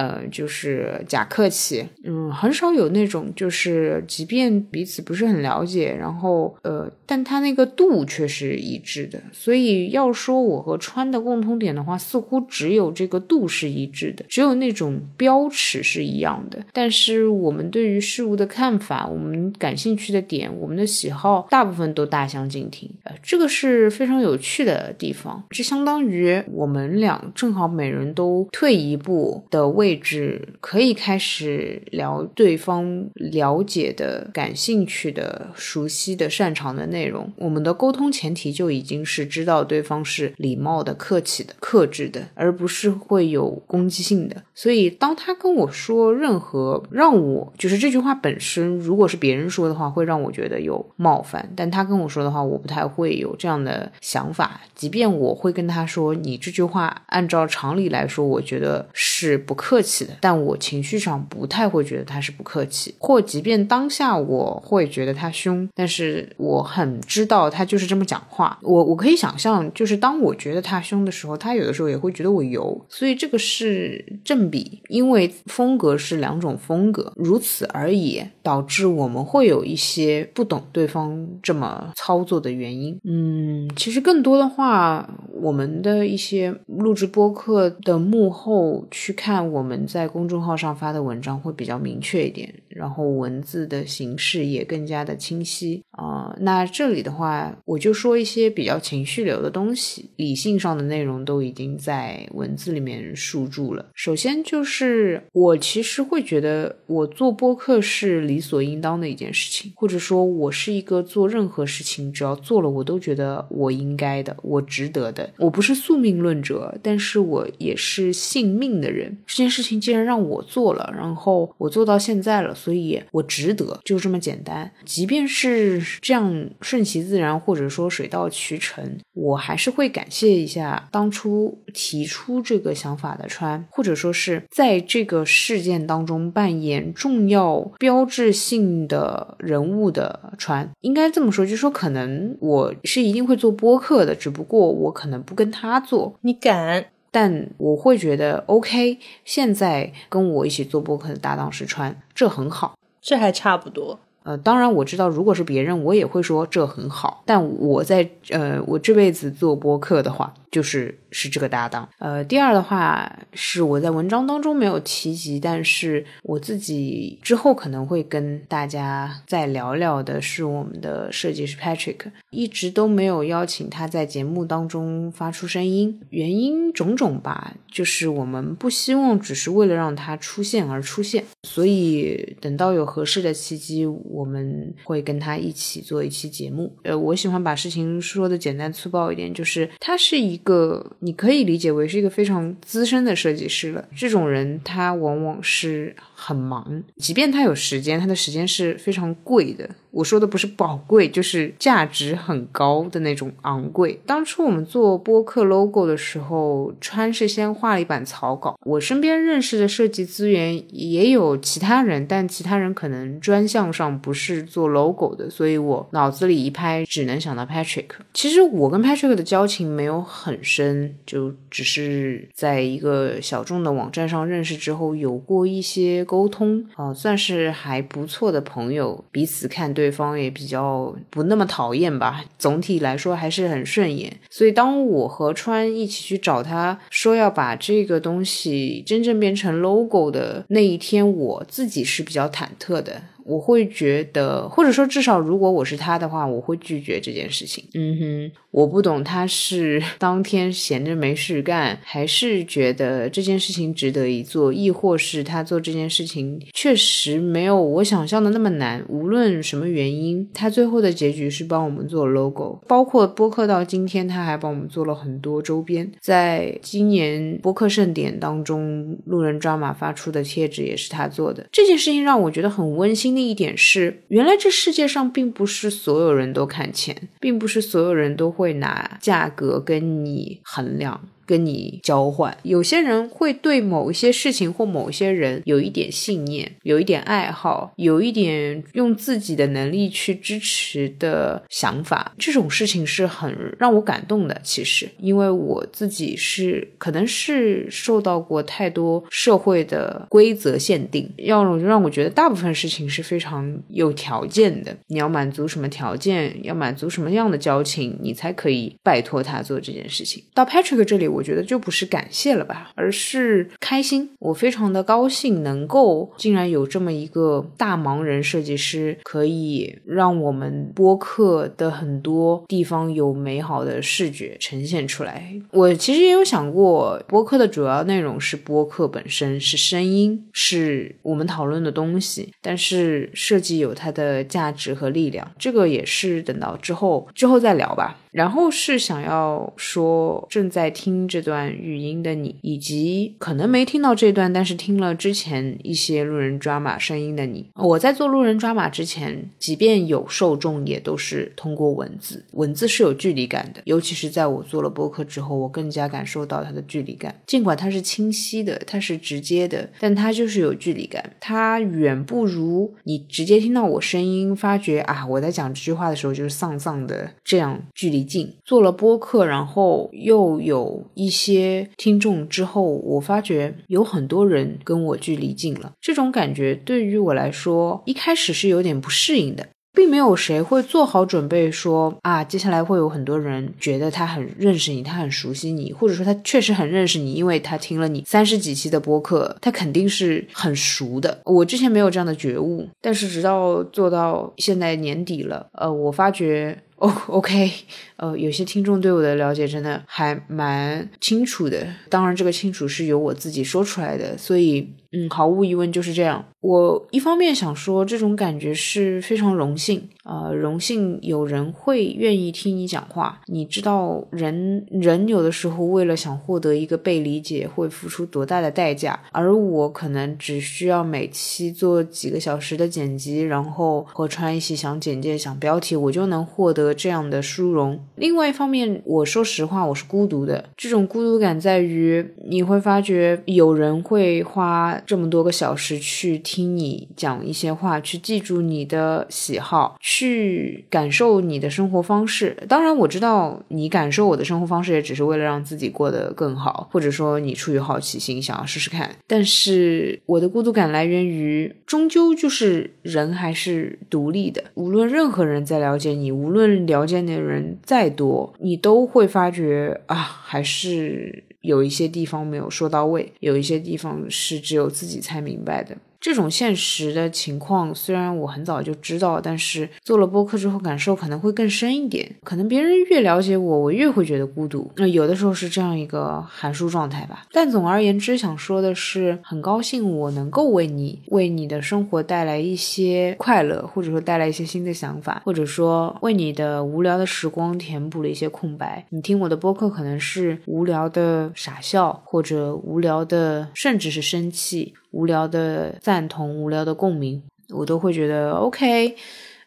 [0.00, 9.20] 呃，就是假客气，嗯，很少有那种，就是即便彼此不是很了解，然后呃，但他那个度却是一致的。
[9.30, 16.58] 所以要说我和川的共通点的话，似乎只有这个度是一致的，只有那种标尺是一样的。
[16.72, 22.90] 但是我们对于事物的看法，我们感兴趣的点，我们的喜好，大部分都大相径庭。
[23.04, 25.44] 呃，这个是非常有趣的地方。
[25.50, 29.89] 这相当于我们俩正好每人都退一步的位。
[29.90, 37.32] 位置可以开始聊对方了解的、感兴趣的、熟悉的、擅长的内容。
[37.34, 44.36] 我们的沟通前提就已经是知道对方是礼貌的、客气的、克制的，而不是会有攻击性的。
[44.54, 54.60] 所以，当他跟我说任何让我就是这句话本身，如果是别人说的话，会让我觉得有冒犯；但他跟我说的话，我不太会有这样的想法。
[54.76, 68.58] 即便我会跟他说：“你这句话按照常理来说，我觉得是不客。”客气的，但我情绪上不太会觉得他是不客气，或即便当下我会觉得他凶，但是我很知道他就是这么讲话。
[68.62, 82.98] 我我可以想象，就是当我觉得他凶的时候，他有的时候也会觉得我油，所以这个是正比，因为风格是两种风格，如此而已，导致我们会有一些不懂对方这么操作的原因。
[83.04, 85.08] 嗯，其实更多的话，
[85.40, 89.59] 我们的一些录制播客的幕后去看我。
[89.60, 96.34] 我们在公众号上发的文章会比较明确一点，然后文字的形式也更加的清晰啊。
[96.40, 103.86] 那这里的话，我就说一些比较情绪流的东西，理性上的内容都已经在文字里面述住了。
[103.94, 115.28] 首先就是我其实会觉得，我做播客是理所应当的一件事情，或者说，我是一个做任何事情只要做了，我都觉得我应该的，我值得的。
[115.38, 119.16] 我不是宿命论者，但是我也是信命的人。
[119.26, 124.70] 这件事情既然让我做了，然后我做到现在了，所以我值得，就这么简单。
[124.84, 140.68] 即便是这样顺其自然，或者说水到渠成，我还是会感谢一下当初提出这个想法的川，或者说是在这个事件当中扮演重要标志性的人物的川。
[140.80, 146.14] 应该这么说，就说可能我是一定会做播客的，只不过我可能不跟他做。
[146.20, 146.86] 你敢？
[147.10, 153.98] 但我会觉得 OK，现在跟我一起做播客的搭档是川，这很好，这还差不多。
[154.22, 157.22] 呃，当然我知道，如果是别人，我也会说这很好。
[157.24, 160.34] 但我在呃，我这辈子做播客的话。
[160.50, 171.98] 就是是这个搭档，呃，第二的话是我在文章当中没有提及，但是我自己之后可能会跟大家再聊聊的是我们的设计师 Patrick，
[172.30, 186.74] 一直都没有邀请他在节目当中发出声音，原因种种吧，就是我们不希望只是为了让他出现而出现，所以等到有合适的契机，我们会跟他一起做一期节目。
[186.82, 190.39] 呃，我喜欢把事情说的简单粗暴一点，就是他是一。
[190.40, 193.84] 一个你可以理解为是一个非常资深的设计师了。
[193.94, 199.68] 这种人他往往是很忙，即便他有时间，他的时间是非常贵的。
[199.90, 204.00] 我说的不是宝贵，就是价值很高的那种昂贵。
[204.06, 208.56] 当初我们做播客 logo 的时候，川是先画了一版草稿。
[208.64, 217.86] 我身边认识的设计资源也有其他人，但其他人可能专项上不是做 logo 的，所以我脑子里一拍只能想到 Patrick。
[218.14, 229.74] 其实我跟 Patrick 的交情没有很深，就只是在一个小众的网站上认识之后有过一些沟通，啊，算是还不错的朋友，彼此看。
[229.79, 234.14] 对对方也比较不那么讨厌吧，总体来说还是很顺眼。
[234.28, 243.00] 所以当我和川一起去找他说要把这个东西真正变成 logo 的那一天，我自己是比较忐忑的。
[243.30, 247.62] 我会觉得，或者说至少如果我是他的话，我会拒绝这件事情。
[247.74, 258.84] 嗯哼，我不懂他是 当天闲着没事干，还是觉得这件事情值得一做，亦或是他做这件事情确实没有我想象的那么难。
[258.88, 265.88] 无论什么原因，他最后的结局是帮我们做 logo，包括播客到今天，他还帮我们做了很多周边。
[266.00, 271.46] 在今年播客盛典当中，路人抓马发出的贴纸也是他做的。
[271.52, 281.06] 这件事情让我觉得很温馨的另一点是，原来这世界上并不是所有人都看钱，并不是所有人都会拿价格跟你衡量。
[281.30, 292.12] 跟你交换，有些人会对某一些事情或某些人有一点信念，有一点爱好，有一点用自己的能力去支持的想法。
[292.18, 294.36] 这种事情是很让我感动的。
[294.42, 304.76] 其实，因为我自己是可能是受到过太多社会的规则限定，要让我觉得大部分事情是非常有条件的。
[304.88, 310.20] 你要满足什么条件，要满足什么样的交情，你才可以拜托他做这件事情。
[310.34, 311.19] 到 Patrick 这里，我。
[311.20, 314.08] 我觉得就不是感谢了吧，而是开心。
[314.18, 325.30] 我非常的高兴，能够竟然有这么一个大忙人设计师，可以让我们播客的很多地方有美好的视觉呈现出来。
[325.50, 332.32] 我其实也有想过，播客的主要内容是播客本身，是声音，是我们讨论的东西。
[332.40, 337.98] 但是设计有它的价值和力量，这个也是等到之后之后再聊吧。
[338.10, 347.46] 然后是想要说正在听这段语音的你，以及可能没听到这段，但是听了之前一些路人抓马声音的你。
[347.56, 353.60] 我在做路人抓马之前，即便有受众，也都是通过文字，文字是有距离感的。
[353.64, 357.14] 尤其是在我做了播客之后，我更加感受到它的距离感。
[357.26, 361.16] 尽管它是清晰的，它是直接的，但它就是有距离感。
[361.18, 368.00] 它远不如你直接听到我声音，发觉啊，我在讲这句话的时候就是丧丧的这样距离。
[368.10, 375.72] 近做了播客，然后又有一些听众之后，我发觉有很多人跟我距离近了。
[375.80, 391.22] 这种感觉对于我来说，一开始是有点不适应的，并没有谁会做好准备说啊，接下来会有很多人觉得他很认识你，他很熟悉你，或者说他确实很认识你，因为他听了你三十几期的播客，他肯定是很熟的。
[391.24, 396.58] 我之前没有这样的觉悟，但是直到做到现在年底了，呃，我发觉。
[396.80, 397.50] 哦，OK，
[397.96, 404.68] 呃，有些听众对我的了解真的还蛮清楚的，当然这个清楚是由我自己说出来的，所以。
[404.92, 406.24] 嗯，毫无疑问就是这样。
[406.40, 413.20] 我一方面想说，这种感觉是非常荣幸，呃，荣幸有人会愿意听你讲话。
[413.26, 418.98] 你知道，人人有的时候为了想获得一个被理解，会付出多大的代价。
[419.12, 427.78] 而我可能只需要每期做几个小时的剪辑，然后和川一起想简介、想标题，我就能获得这样的殊荣。
[427.96, 430.46] 另外一方面，我说实话，我是孤独的。
[430.56, 434.79] 这种孤独感在于，你会发觉有人会花。
[434.86, 442.36] 这么多个小时去听你讲一些话，去记住你的喜好，去感受你的生活方式。
[442.48, 448.96] 当然，我知道你感受我的生活方式，也只是为了让自己过得更好，或者说你出于好奇心想要试试看。
[449.06, 454.44] 但是我的孤独感来源于，终究就是人还是独立的。
[454.54, 461.24] 无论任何人在了解你，无论了解你的人再多，你都会发觉啊，还是。
[461.40, 465.76] 有一些地方没有说到位，有一些地方是只有自己才明白的。
[466.00, 472.10] 这种现实的情况，虽然我很早就知道，但是做了播客之后，感受可能会更深一点。
[472.24, 474.70] 可能别人越了解我，我越会觉得孤独。
[474.76, 477.26] 那有的时候是这样一个函数状态吧。
[477.30, 488.86] 但总而言之，想说的是，很高兴我能够为你、为你的生活带来一些快乐，或者说带来一些新的想法，或者说为你的无聊的时光填补了一些空白。
[488.88, 494.72] 你听我的播客，可能是无聊的傻笑，或者无聊的，甚至是生气。
[494.90, 498.96] 无聊的赞同，无聊的共鸣，我都会觉得 OK。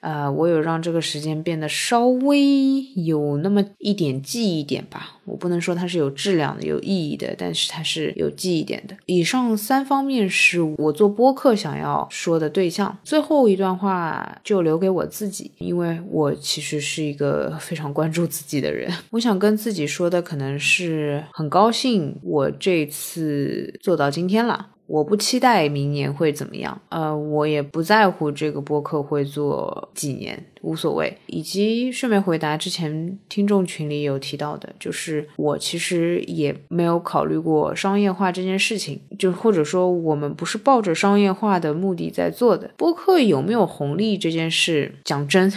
[0.02, 5.18] 呃，我有让这个时间变得稍微有那么一点记忆点吧。
[5.24, 8.94] 我不能说它是有质量的、有意义的，但是它是有记忆点的。
[9.06, 12.98] 以上三方面是我做播客想要说的对象。
[13.06, 18.92] 最后一段话就留给我自己，因为我其实是一个非常关注自己的人。
[19.12, 24.72] 我想跟自己说的可能是很高兴我这次做到今天了。
[24.94, 31.18] 我不期待明年会怎么样，呃，我也不在乎这个播客会做几年，无所谓。
[31.26, 42.70] 以及顺便回答之前听众群里有提到的，就是我其实也没有考虑过商业化这件事情，就或者说我们不是抱着商业化的目的在做的。
[42.78, 45.52] 播客有没有红利这件事，讲真。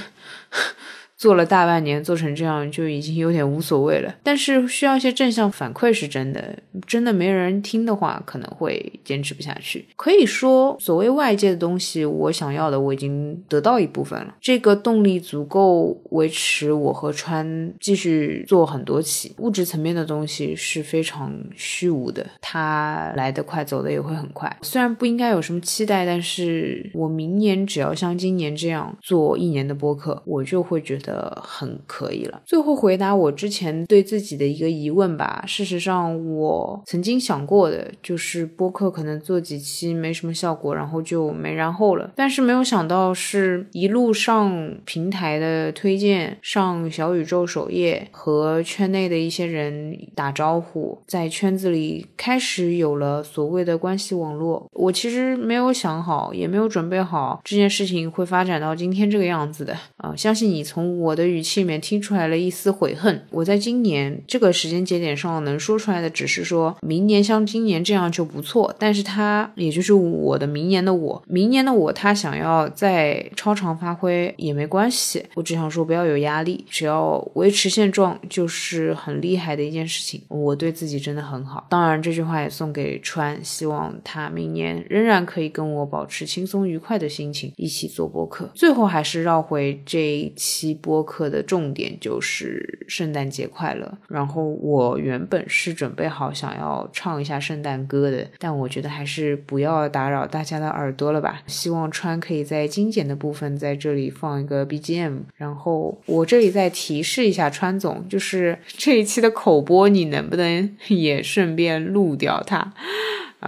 [1.17, 4.15] 做了大半年，做成这样就已经有点无所谓了。
[4.23, 9.87] 但是需要一些正向反馈是真的，真的没人听的话，可能会坚持不下去。
[9.97, 14.35] 可以说，所谓外界的东西，我想要的我已经得到一部分了。
[14.41, 19.35] 这个动力足够维持我和川继续做很多期。
[19.39, 24.55] 物质层面的东西是非常虚无的，它来得快，走的也会很快。
[24.61, 31.06] 虽然不应该有什么期待，但是我明年只要像今年这样做一年的播客，我就会觉得。
[31.07, 32.43] 的很可以了。
[32.45, 35.45] 最后回答我之前对自己的一个疑问吧。
[35.47, 42.11] 事实上，我曾经想过的就是播客可能做几期没什么效果，然后就没然后了。
[42.17, 54.69] 但是没有想到是一路上平台的推荐，上小宇宙首页和圈内的一些人打招呼，在圈子里开始有了所谓的关系网络。
[54.73, 60.13] 我其实没有想好，也没有准备好这件事情会发展到今天这个样子的啊！
[60.17, 60.96] 相信你从。
[60.99, 63.25] 我的语气里面听出来了一丝悔恨。
[63.31, 68.75] 我在今年这个时间节点上能说出来的，只是说明年像今年这样就不错。
[68.79, 75.25] 但是他也就是我的明年的我，明年的我，他想要再超常发挥也没关系。
[75.35, 80.23] 我只想说不要有压力，只要维持现状就是很厉害的一件事情。
[80.29, 81.67] 我对自己真的很好。
[81.71, 88.51] 当然这句话也送给川，希望他明年仍然可以跟我保持轻松愉快的心情，一起做播客。
[88.55, 90.77] 最后还是绕回这一期。
[90.87, 93.93] 播客的重点就是圣诞节快乐。
[94.09, 101.43] 然后我原本是准备好想要唱一下圣诞歌的，但我觉得还是不要打扰大家的耳朵了吧。
[101.49, 105.17] 希望川可以在精简的部分在这里放一个 BGM。
[105.35, 112.73] 然后我这里再提示一下川总，就是这一期的口播你能不能也顺便录掉它？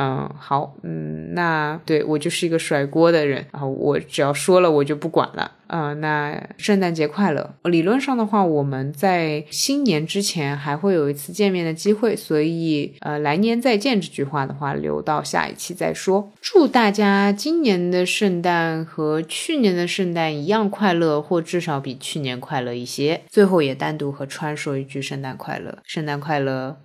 [0.00, 5.52] 嗯，好，嗯，那对我就是一个甩锅的人，然后我只要说了，我就不管了。
[5.66, 7.54] 啊，那圣诞节快乐！
[7.64, 16.32] 理论上的话，我们在新年之前还会有一次见面的机会，所以呃，来年再见这句话的话，留到下一期再说。
[16.40, 23.20] 祝大家今年的圣诞和去年的圣诞一样快乐，或至少比去年快乐一些。
[23.28, 26.78] 最后也单独和川说一句圣诞快乐，圣诞快乐。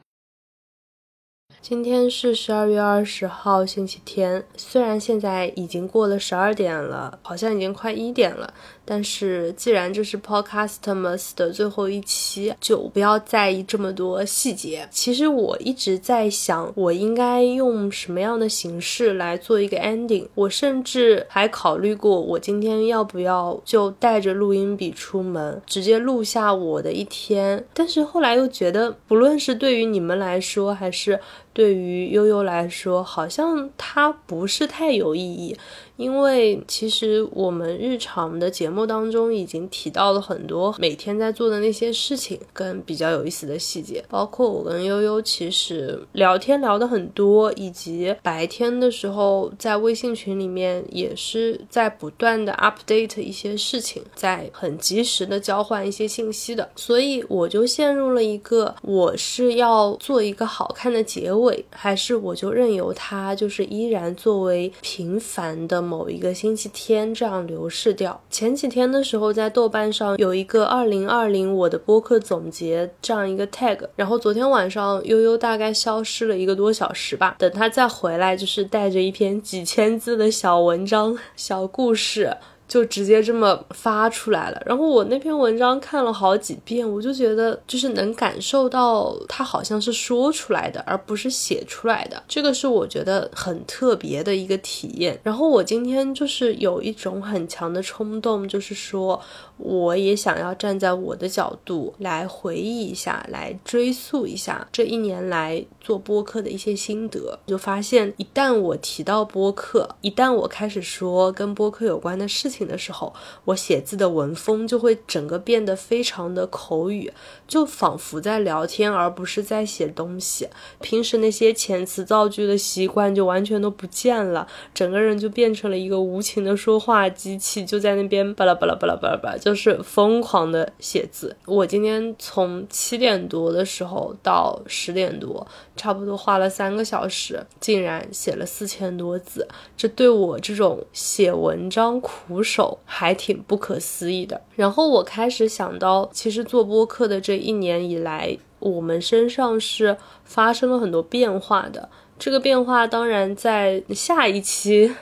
[1.64, 4.46] 今天是十二月二十号，星期天。
[4.58, 8.54] 虽然现在已经过了十二点了，好像已经快一点了。
[8.86, 14.88] 但是，既然这是 Podcastmas 的最后一期，就不要在意这么多细节。
[14.92, 20.28] 其实我一直在想，我应该用什么样的形式来做一个 ending。
[20.36, 27.66] 我甚至还考虑过，我今天要不要就带着录音笔出门，直接录下我的一天。
[27.74, 31.20] 但是后来又觉得，不论是对于你们来说，还是
[31.54, 35.56] 对于悠悠来说，好像它不是太有意义。
[35.96, 65.83] 因为其实我们日常的节目当中已经提到了很多每天在做的那些事情，跟比较有意思的细节，包括我跟悠悠其实聊天聊的很多，以及白天的时候在微信群里面也是在不断的 update 一些事情，在很及时的交换一些信息的，所以我就陷入了一个我是要做一个好看的结尾，还是我就任由它就是依然作为平凡的。
[65.84, 68.20] 某一个星期天这样流逝掉。
[68.30, 82.36] 前几天的时候，在豆瓣上有一个二零二零我的播客总结这样一个 tag，然后昨天晚上悠悠大概消失了一个多小时吧，等他再回来，就是带着一篇几千字的小文章、小故事。
[82.74, 95.20] 就直接这么发出来了，然后我那篇文章看了好几遍，我就觉得就是能感受到他好像是说出来的，而不是写出来的，这个是我觉得很特别的一个体验。
[95.22, 99.22] 然后我今天就是有一种很强的冲动，就是说。
[99.58, 107.40] 我也想要站在我的角度来回忆一下，来追溯一下这一年来做播客的一些心得。
[107.46, 113.14] 就发现，一旦我提到播客，一旦我开始说跟播客有关的事情的时候，
[113.46, 117.12] 我写字的文风就会整个变得非常的口语，
[117.48, 120.48] 就仿佛在聊天，而不是在写东西。
[120.80, 131.36] 平时那些遣词造句的习惯就完全都不见了，整个人就变成了一个无情的说话机器，就在那边巴拉巴拉巴拉巴拉巴拉，就是疯狂的写字。
[131.46, 135.46] 我今天从七点多的时候到十点多，
[135.76, 144.40] 差不多花了三个小时，竟然写了四千多字，这对我这种写文章苦手手还挺不可思议的。
[144.56, 151.90] 然后我开始想到，其实做播客的这一年以来，我们身上是发生了很多变化的。
[152.20, 154.94] 这个变化当然在下一期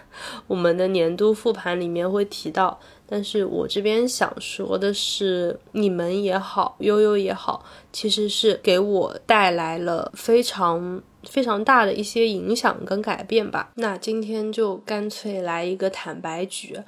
[0.48, 2.80] 我们的年度复盘里面会提到。
[3.14, 13.72] 但是我这边想说的是，你们也好，悠悠也好，其实是给我带来了非常非常大的一些影响跟改变吧。
[13.76, 16.80] 那今天就干脆来一个坦白局，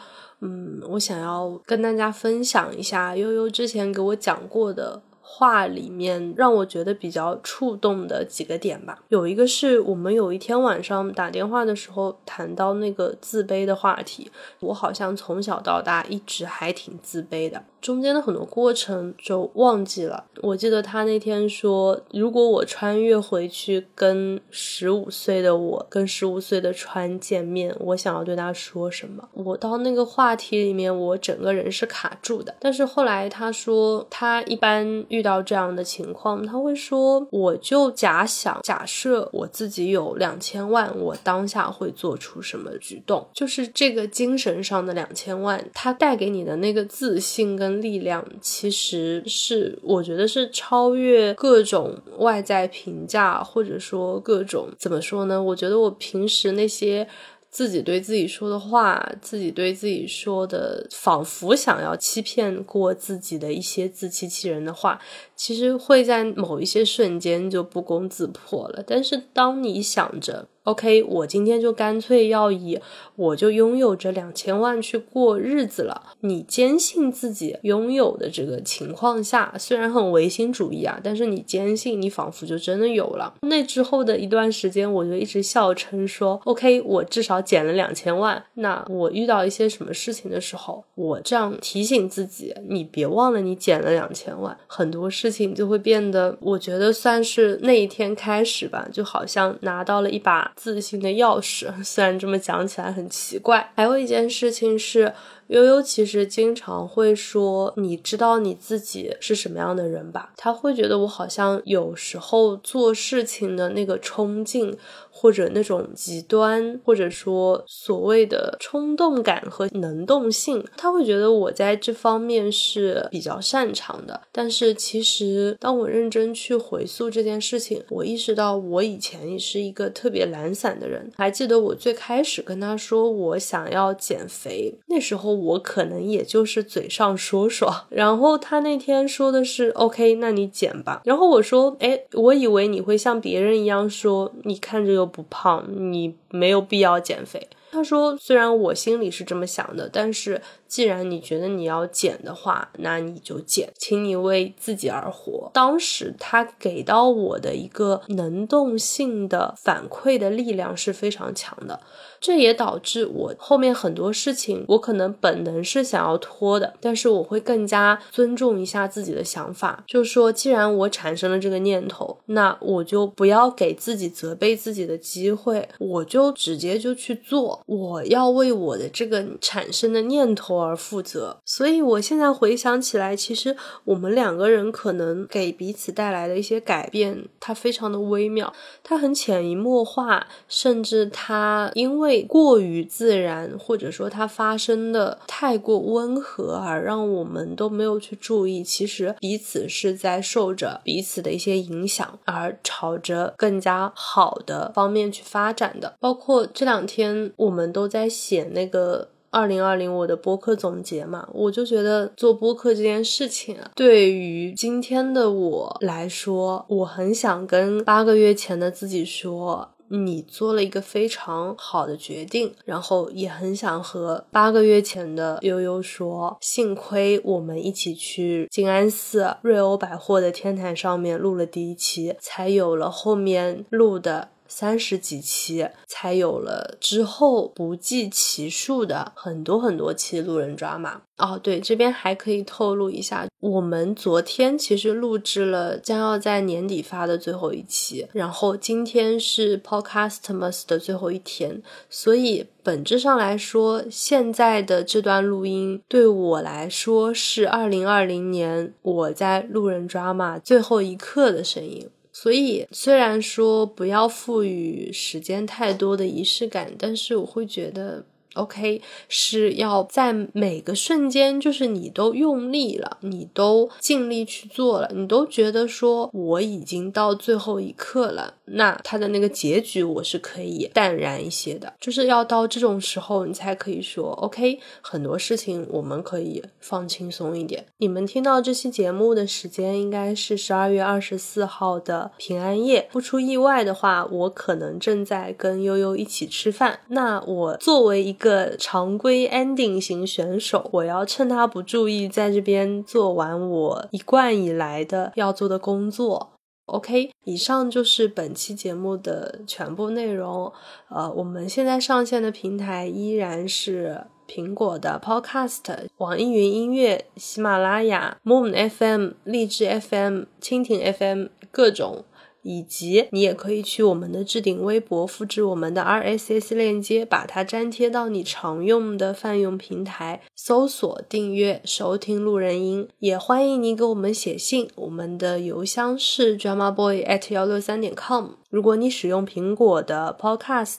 [0.43, 5.01] 嗯，我想要跟大家分享一下悠悠之前给我讲过的。
[5.25, 14.29] 话里面让我觉得比较触动的几个点吧，有一个是我们有一天晚上打电话的时候谈到那个自卑的话题，
[14.59, 17.63] 我好像从小到大一直还挺自卑的。
[17.83, 20.23] 中间的很多过程就忘记了。
[20.41, 29.27] 我记得他那天说，如果我穿越回去跟十五岁的我跟十五岁的川见面，我想要对他说什么？
[29.33, 32.55] 我到那个话题里面，我整个人是卡住的。
[32.61, 43.27] 但是后来他说，他一般遇到这样的情况，他会说，我就假想假设我自己有两千万，我当下会做出什么举动？
[43.33, 47.72] 就是这个精神上的两千万，它带给你的那个自信跟。
[47.81, 55.41] 力量其实是，我觉得是超越各种外在评价，或者说各种怎么说呢？
[55.41, 57.07] 我觉得我平时那些
[57.49, 64.99] 自己对自己说的话，自己对自己说的，仿佛想要欺骗过自己的一些自欺欺人的话，
[65.43, 68.81] 其实会在某一些瞬间就不攻自破了。
[68.87, 72.79] 但是当你想着，OK，我今天就干脆要以
[73.17, 76.01] 我就拥有这两千万去过日子了。
[76.21, 83.33] 你坚信自己拥有的这个情况下，虽然很唯心主义啊，但是你坚信你仿佛就真的有了。
[83.41, 88.41] 那之后的一段时间，我就一直笑称说，OK，我至少减了两千万。
[88.53, 100.53] 那我遇到一些什么事情的时候，我这样提醒自己，你别忘了你减了两千万，很多事情就会变得，我觉得算是那一天开始吧，就好像拿到了一把。
[100.55, 103.71] 自信的钥匙， 虽然这么讲起来很奇怪。
[103.75, 105.11] 还有一件事情是。
[105.47, 114.75] 悠悠其实经常会说：“你知道你自己是什么样的人吧？”他会觉得我好像有时候做事情的那个冲劲，
[115.11, 124.21] 或者那种极端，或者说所谓的冲动感和能动性，他会觉得我在这方面是比较擅长的。
[124.31, 131.11] 但是其实当我认真去回溯这件事情，我意识到我以前也是一个特别懒散的人。
[131.15, 135.33] 还记得我最开始跟他说我想要减肥，那时候。
[135.43, 141.01] 我可能也就是嘴上说说，然后他那天说的是 OK，那你减吧。
[141.05, 147.47] 然后我说，哎，我以为你会像别人一样说，你看着又不胖，你没有必要减肥。
[147.71, 150.41] 他说，虽然我心里是这么想的，但是。
[150.73, 155.51] 既然你觉得你要减的话，那你就减，请你为自己而活。
[155.53, 161.79] 当时他给到我的一个能动性的反馈的力量是非常强的，
[162.23, 180.53] 这也导致我后面很多事情，我可能本能是想要拖的，但是我会更加尊重一下自己的想法，就是说既然我产生了这个念头，那我就不要给自己责备自己的机会，我就直接就去做，我要为我的这个产生的念头。
[180.53, 205.95] 而负责，所以我现在回想起来，其实我们两个人可能给彼此带来的一些改变，它非常的微妙，它很潜移默化，甚至它因为过于自然，或者说它发生的太过温和，而让我们都没有去注意，其实彼此是在受着彼此的一些影响，而朝着更加好的方面去发展的。
[205.99, 209.09] 包括这两天我们都在写那个。
[209.35, 234.32] 二零二零我的播客总结嘛，我就觉得做播客这件事情啊，对于今天的我来说，我很想跟八个月前的自己说，你做了一个非常好的决定，然后也很想和八个月前的悠悠说，幸亏我们一起去静安寺瑞欧百货的天台上面录了第一期，才有了后面录的。
[234.47, 241.01] 三十几期，才有了之后不计其数的很多很多期路人抓马。
[241.17, 261.87] 哦，对，这边还可以透露一下，我们昨天其实录制了将要在年底发的最后一期，然后今天是 Podcastmas 的最后一天，所以本质上来说，现在的这段录音对我来说是二零二零年我在路人抓马最后一刻的声音。
[262.13, 268.05] 所以，虽然说不要赋予时间太多的仪式感，但是我会觉得。
[268.35, 281.73] OK，是要在每个瞬间，就是你都用力了，你都尽力去做了，你都觉得说我已经到最后一刻了，那他的那个结局我是可以淡然一些的。
[281.79, 287.65] 就是要到这种时候，你才可以说 OK，很多事情我们可以放轻松一点。
[287.77, 296.79] 你们听到这期节目的时间应该是十二月二十四号的平安夜，不出意外的话，我可能正在跟悠悠一起吃饭。
[296.87, 298.55] 那我作为一个。
[298.57, 306.32] 常规 ending 型选手，我要趁他不注意，在这边做完我一贯以来的要做的工作。
[306.65, 310.51] OK，以上就是本期节目的全部内容。
[310.89, 322.05] 呃，我们现在上线的平台依然是苹果的 Podcast、网易云音乐、喜马拉雅、Moon FM、荔枝 FM、蜻蜓 FM 各种。
[322.43, 332.87] 以及你也可以去我们的置顶微博，复制我们的 RSS 链接，把它粘贴到你常用的泛用平台，搜索订阅收听路人音。
[332.99, 338.33] 也欢迎你给我们写信，我们的邮箱是 dramaboy at 幺六三点 com。
[338.49, 340.77] 如果你使用苹果的 Podcast。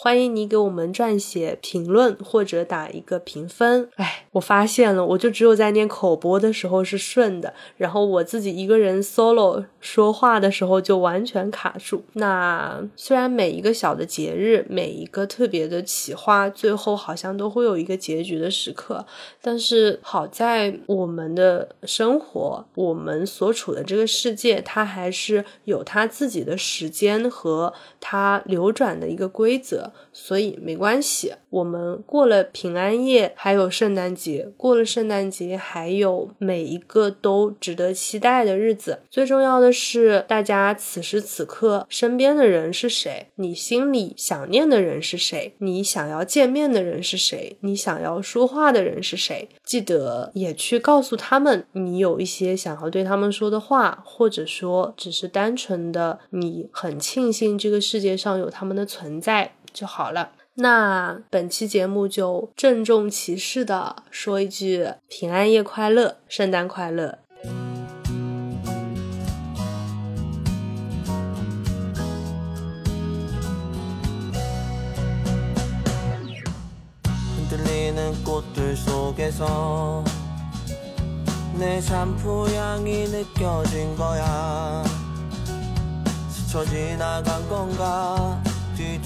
[0.00, 3.90] 欢迎你给我们撰写评论或者打一个评分。
[3.96, 12.04] 哎，我发现了，我就只有在念口播的时候是顺的，然后我自己一个人 solo 说话的时候就完全卡住。
[12.12, 19.04] 那虽然每一个小的节日，每一个特别的企划，最后好像都会有一个结局的时刻，
[19.42, 29.87] 但是好在我们的生活，我们所处的这个世界，它还是有它自己的时间和它流转的一个规则。
[30.12, 39.00] 所以没关系，我们过了平安夜，还有圣诞节，过了圣诞节，还有每一个都值得期待的日子。
[39.10, 43.28] 最重要的是，大家此时此刻身边的人是谁？
[43.36, 45.54] 你心里想念的人是谁？
[45.58, 47.56] 你想要见面的人是谁？
[47.60, 49.48] 你想要说话的人是谁？
[49.64, 59.52] 记得也去告诉他们，你有一些想要对他们说的话，或者说只是单纯的你很庆幸这个世界上有他们的存在。
[59.78, 60.30] 就好了。
[60.54, 67.20] 那本期节目就郑重其事的说一句平安夜快乐，圣诞快乐。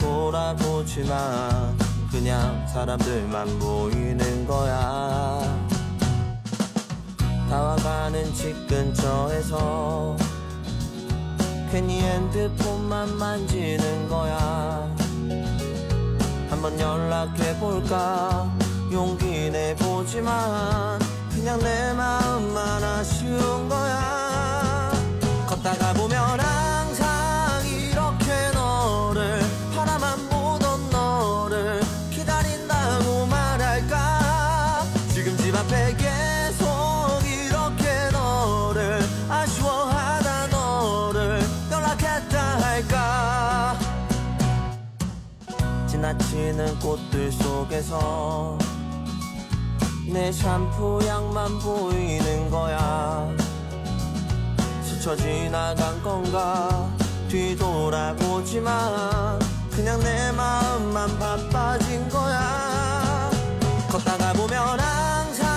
[0.03, 1.73] 돌아보지 마
[2.11, 5.41] 그냥 사람들만 보이는 거야
[7.49, 10.16] 다와가는 집 근처에서
[11.70, 14.93] 괜히 핸드폰만 만지는 거야
[16.51, 18.53] 한번 연락해볼까
[18.93, 20.99] 용기 내보지만
[21.31, 24.91] 그냥 내 마음만 아쉬운 거야
[25.47, 26.52] 걷다가 보면
[46.53, 48.59] 지나치는 꽃들 속에서
[50.07, 53.29] 내 샴푸 향만 보이는 거야.
[54.83, 56.89] 스쳐 지나간 건가
[57.29, 58.70] 뒤돌아보지만
[59.70, 63.31] 그냥 내 마음만 바빠진 거야.
[63.91, 65.52] 걷다가 보면 항상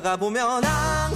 [0.00, 1.07] 가 보면 아